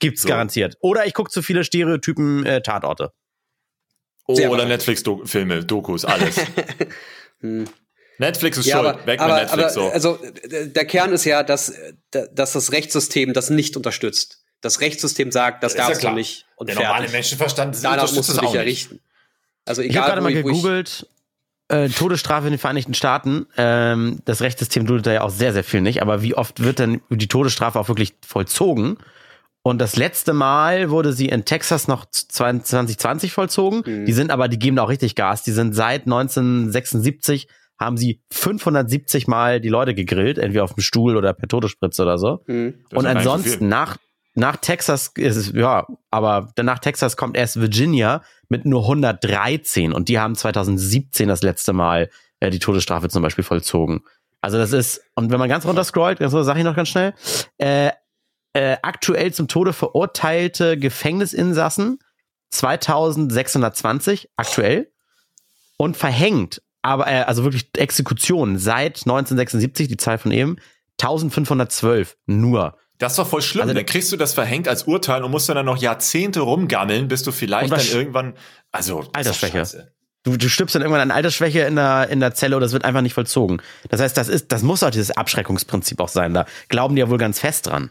[0.02, 0.28] Gibt's So.
[0.28, 0.76] garantiert.
[0.80, 3.12] Oder ich gucke zu viele Stereotypen äh, Tatorte.
[4.26, 4.66] Oh, Sehr oder.
[4.66, 6.36] Netflix-Filme, Dokus, alles.
[7.40, 7.64] Hm.
[8.18, 9.90] Netflix ist Ja, schuld, aber, weg aber, mit Netflix aber so.
[9.90, 11.72] also der Kern ist ja, dass,
[12.10, 14.44] dass das Rechtssystem das nicht unterstützt.
[14.60, 16.14] Das Rechtssystem sagt, das ja darfst du klar.
[16.14, 16.46] nicht.
[16.54, 16.88] Und Der fertig.
[16.88, 18.90] normale Menschenverstand Danach musst du das dich auch ja nicht.
[18.90, 19.00] richten.
[19.64, 21.08] Also Ich egal, habe gerade mal ich- ich- gegoogelt,
[21.68, 23.46] äh, Todesstrafe in den Vereinigten Staaten.
[23.56, 26.00] Ähm, das Rechtssystem tut da ja auch sehr, sehr viel nicht.
[26.00, 28.98] Aber wie oft wird denn die Todesstrafe auch wirklich vollzogen?
[29.62, 33.82] Und das letzte Mal wurde sie in Texas noch 2020 vollzogen.
[33.86, 34.06] Mhm.
[34.06, 35.44] Die sind aber, die geben da auch richtig Gas.
[35.44, 37.48] Die sind seit 1976
[37.78, 42.18] haben sie 570 Mal die Leute gegrillt, entweder auf dem Stuhl oder per Todesspritze oder
[42.18, 42.40] so.
[42.46, 42.74] Hm.
[42.90, 43.96] Das Und ansonsten nach,
[44.34, 50.08] nach Texas ist es, ja, aber nach Texas kommt erst Virginia mit nur 113 und
[50.08, 52.10] die haben 2017 das letzte Mal
[52.40, 54.02] äh, die Todesstrafe zum Beispiel vollzogen.
[54.40, 57.14] Also das ist, und wenn man ganz runter scrollt, so sage ich noch ganz schnell,
[57.58, 57.90] äh,
[58.54, 61.98] äh, aktuell zum Tode verurteilte Gefängnisinsassen
[62.50, 64.92] 2620 aktuell
[65.76, 70.56] und verhängt, aber äh, also wirklich Exekutionen seit 1976, die Zahl von eben,
[71.00, 72.76] 1512 nur.
[72.98, 73.62] Das ist doch voll schlimm.
[73.62, 77.08] Also- dann kriegst du das verhängt als Urteil und musst dann, dann noch Jahrzehnte rumgammeln,
[77.08, 78.34] bis du vielleicht dann irgendwann,
[78.70, 79.92] also, Altersschwäche.
[80.24, 82.84] Du, du stirbst dann irgendwann an Altersschwäche in der, in der Zelle oder das wird
[82.84, 83.60] einfach nicht vollzogen.
[83.88, 86.32] Das heißt, das ist, das muss doch dieses Abschreckungsprinzip auch sein.
[86.32, 87.90] Da glauben die ja wohl ganz fest dran.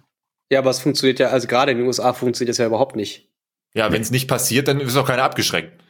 [0.52, 3.30] Ja, aber es funktioniert ja, also gerade in den USA funktioniert das ja überhaupt nicht.
[3.74, 5.82] Ja, wenn es nicht passiert, dann ist auch keiner abgeschreckt.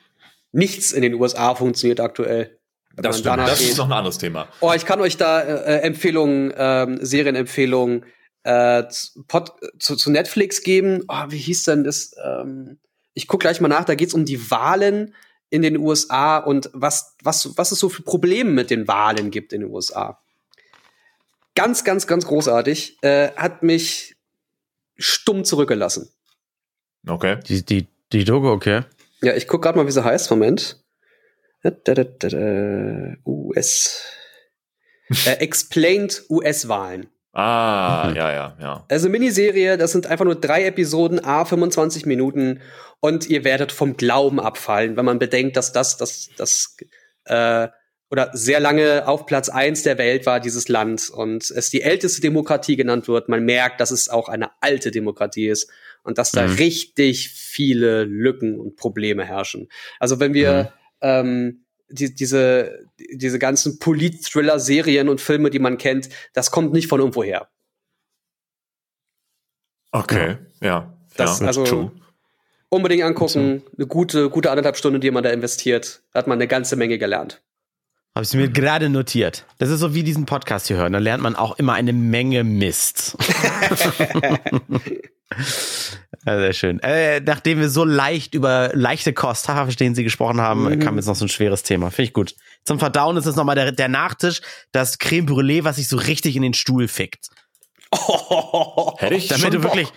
[0.51, 2.59] Nichts in den USA funktioniert aktuell.
[2.95, 3.39] Das stimmt.
[3.39, 3.69] Das geht.
[3.69, 4.47] ist noch ein anderes Thema.
[4.59, 8.05] Oh, ich kann euch da äh, Empfehlungen, ähm, Serienempfehlungen
[8.43, 11.05] äh, zu, Pod, zu, zu Netflix geben.
[11.07, 12.11] Oh, wie hieß denn das?
[12.23, 12.77] Ähm,
[13.15, 13.85] ich guck gleich mal nach.
[13.85, 15.15] Da geht's um die Wahlen
[15.49, 19.53] in den USA und was, was, was es so für Probleme mit den Wahlen gibt
[19.53, 20.21] in den USA.
[21.55, 22.99] Ganz, ganz, ganz großartig.
[23.01, 24.17] Äh, hat mich
[24.97, 26.09] stumm zurückgelassen.
[27.07, 27.39] Okay.
[27.47, 28.81] Die, die, die Dogo, okay.
[29.21, 30.29] Ja, ich guck gerade mal, wie sie heißt.
[30.31, 30.77] Moment.
[33.25, 34.03] US.
[35.25, 37.07] äh, Explained US-Wahlen.
[37.33, 38.15] Ah, Mhm.
[38.17, 38.85] ja, ja, ja.
[38.89, 42.59] Also Miniserie, das sind einfach nur drei Episoden, a 25 Minuten
[42.99, 46.75] und ihr werdet vom Glauben abfallen, wenn man bedenkt, dass das, das, das
[47.25, 47.69] äh,
[48.11, 52.19] oder sehr lange auf Platz eins der Welt war, dieses Land, und es die älteste
[52.21, 53.29] Demokratie genannt wird.
[53.29, 55.71] Man merkt, dass es auch eine alte Demokratie ist
[56.03, 56.55] und dass da Mhm.
[56.55, 59.69] richtig viele Lücken und Probleme herrschen.
[59.99, 66.51] Also wenn wir ähm, die, diese, diese ganzen Polit-Thriller-Serien und Filme, die man kennt, das
[66.51, 67.47] kommt nicht von irgendwoher.
[69.91, 70.93] Okay, ja.
[71.17, 71.91] Das, ja, also true.
[72.69, 73.63] unbedingt angucken.
[73.77, 76.01] Eine gute, gute anderthalb Stunden, die man da investiert.
[76.13, 77.41] Da hat man eine ganze Menge gelernt.
[78.13, 79.45] Habe ich mir gerade notiert.
[79.57, 80.91] Das ist so wie diesen Podcast hier hören.
[80.93, 83.15] Da lernt man auch immer eine Menge Mist.
[86.25, 86.79] Ja, sehr schön.
[86.81, 90.79] Äh, nachdem wir so leicht über leichte Kost, verstehen Sie, gesprochen haben, Mhm.
[90.79, 91.89] kam jetzt noch so ein schweres Thema.
[91.89, 92.35] Finde ich gut.
[92.63, 94.41] Zum Verdauen ist es nochmal der, der Nachtisch,
[94.71, 97.29] das Creme Brûlée, was sich so richtig in den Stuhl fickt.
[98.97, 99.71] Hätte ich Damit du Bock.
[99.73, 99.87] wirklich,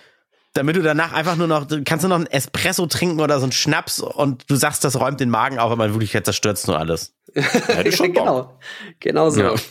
[0.53, 3.51] damit du danach einfach nur noch, kannst du noch einen Espresso trinken oder so einen
[3.51, 7.13] Schnaps und du sagst, das räumt den Magen auf, aber wirklich jetzt zerstört's nur alles.
[7.67, 8.23] Hätte schon Bock.
[8.25, 8.59] genau.
[8.99, 9.41] Genau so.
[9.41, 9.55] Ja.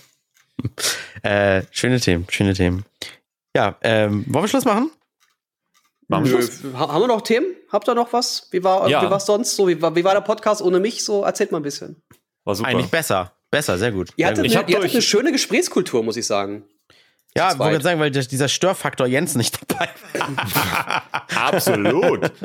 [1.22, 2.84] Äh, schöne Themen, schöne Themen.
[3.56, 4.90] Ja, ähm, wollen wir Schluss machen?
[6.08, 6.60] Machen wir Schluss?
[6.74, 7.46] ha- haben wir noch Themen?
[7.72, 8.48] Habt ihr noch was?
[8.50, 9.02] Wie war, Ja.
[9.02, 9.66] wie war's sonst so?
[9.66, 11.02] Wie war, wie war der Podcast ohne mich?
[11.04, 12.02] So, erzählt mal ein bisschen.
[12.44, 12.68] War super.
[12.68, 13.32] Eigentlich besser.
[13.50, 14.10] Besser, sehr gut.
[14.16, 16.64] Ihr hattet, eine, ihr hattet eine schöne Gesprächskultur, muss ich sagen.
[17.37, 21.03] Ja, zu wollte ich sagen, weil dieser Störfaktor Jens nicht dabei war.
[21.47, 22.30] Absolut.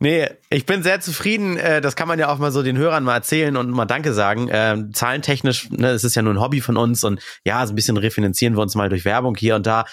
[0.00, 1.56] Nee, ich bin sehr zufrieden.
[1.56, 4.12] äh, Das kann man ja auch mal so den Hörern mal erzählen und mal Danke
[4.12, 4.48] sagen.
[4.50, 7.76] Ähm, zahlentechnisch, ne, es ist ja nur ein Hobby von uns und ja, so ein
[7.76, 9.84] bisschen refinanzieren wir uns mal durch Werbung hier und da.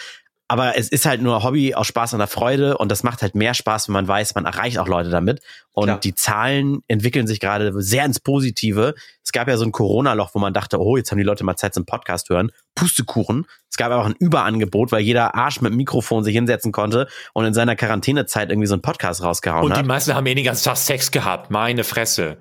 [0.47, 3.33] Aber es ist halt nur Hobby aus Spaß und der Freude und das macht halt
[3.33, 5.41] mehr Spaß, wenn man weiß, man erreicht auch Leute damit.
[5.71, 5.99] Und Klar.
[5.99, 8.93] die Zahlen entwickeln sich gerade sehr ins Positive.
[9.23, 11.55] Es gab ja so ein Corona-Loch, wo man dachte, oh, jetzt haben die Leute mal
[11.55, 12.51] Zeit zum Podcast hören.
[12.75, 13.47] Pustekuchen.
[13.71, 17.45] Es gab auch ein Überangebot, weil jeder Arsch mit dem Mikrofon sich hinsetzen konnte und
[17.45, 19.83] in seiner Quarantänezeit irgendwie so einen Podcast rausgehauen Und hat.
[19.83, 21.49] die meisten haben eh den ganzen Tag Sex gehabt.
[21.49, 22.37] Meine Fresse.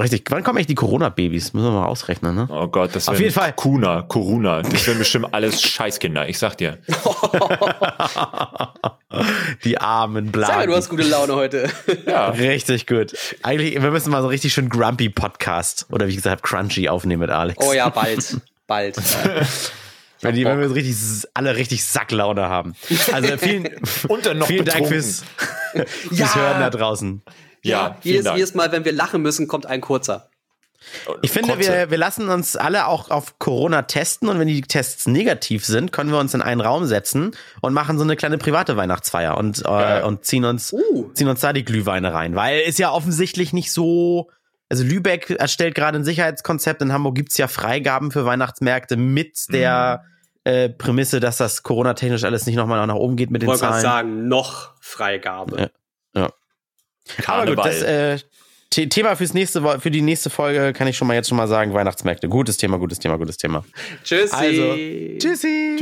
[0.00, 0.24] Richtig.
[0.30, 1.52] Wann kommen echt die Corona-Babys?
[1.52, 2.48] Müssen wir mal ausrechnen, ne?
[2.50, 3.52] Oh Gott, das Auf jeden Fall.
[3.52, 4.62] Kuna, Corona.
[4.62, 6.28] Das werden bestimmt alles Scheißkinder.
[6.28, 6.78] Ich sag dir.
[9.64, 10.54] Die armen Sag Blagen.
[10.56, 11.68] mal, du hast gute Laune heute.
[12.06, 12.30] Ja.
[12.30, 13.12] Richtig gut.
[13.42, 17.30] Eigentlich, wir müssen mal so richtig schön Grumpy Podcast oder wie gesagt Crunchy aufnehmen mit
[17.30, 17.64] Alex.
[17.64, 18.38] Oh ja, bald.
[18.66, 18.96] Bald.
[20.22, 20.96] wenn, die, wenn wir richtig,
[21.34, 22.74] alle richtig Sacklaune haben.
[23.12, 23.68] Also vielen,
[24.08, 25.24] Und dann noch vielen Dank fürs,
[25.74, 26.34] fürs Ja.
[26.34, 27.22] Hören da draußen.
[27.62, 30.28] Ja, jedes, jedes Mal, wenn wir lachen müssen, kommt ein kurzer.
[31.22, 35.06] Ich finde, wir, wir lassen uns alle auch auf Corona testen und wenn die Tests
[35.06, 38.76] negativ sind, können wir uns in einen Raum setzen und machen so eine kleine private
[38.76, 41.10] Weihnachtsfeier und, äh, und ziehen uns, Uh.
[41.14, 42.34] ziehen uns da die Glühweine rein.
[42.34, 44.28] Weil ist ja offensichtlich nicht so.
[44.68, 46.82] Also Lübeck erstellt gerade ein Sicherheitskonzept.
[46.82, 50.02] In Hamburg gibt's ja Freigaben für Weihnachtsmärkte mit der
[50.44, 53.60] äh, Prämisse, dass das Corona-technisch alles nicht nochmal nach oben geht mit Ich den wollte
[53.66, 54.08] gerade Zahlen.
[54.08, 55.60] sagen, noch Freigabe.
[55.60, 55.68] Ja.
[57.26, 57.64] Aber gut, Karneval.
[57.70, 58.18] das äh,
[58.74, 61.46] The- Thema fürs nächste, für die nächste Folge kann ich schon mal jetzt schon mal
[61.48, 62.28] sagen, Weihnachtsmärkte.
[62.28, 63.64] Gutes Thema, gutes Thema, gutes Thema.
[64.02, 64.34] Tschüssi.
[64.34, 64.74] Also,
[65.18, 65.76] Tschüssi.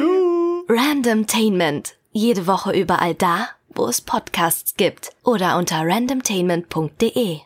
[0.68, 1.94] Randomtainment.
[2.12, 5.10] Jede Woche überall da, wo es Podcasts gibt.
[5.22, 7.38] Oder unter randomtainment.de.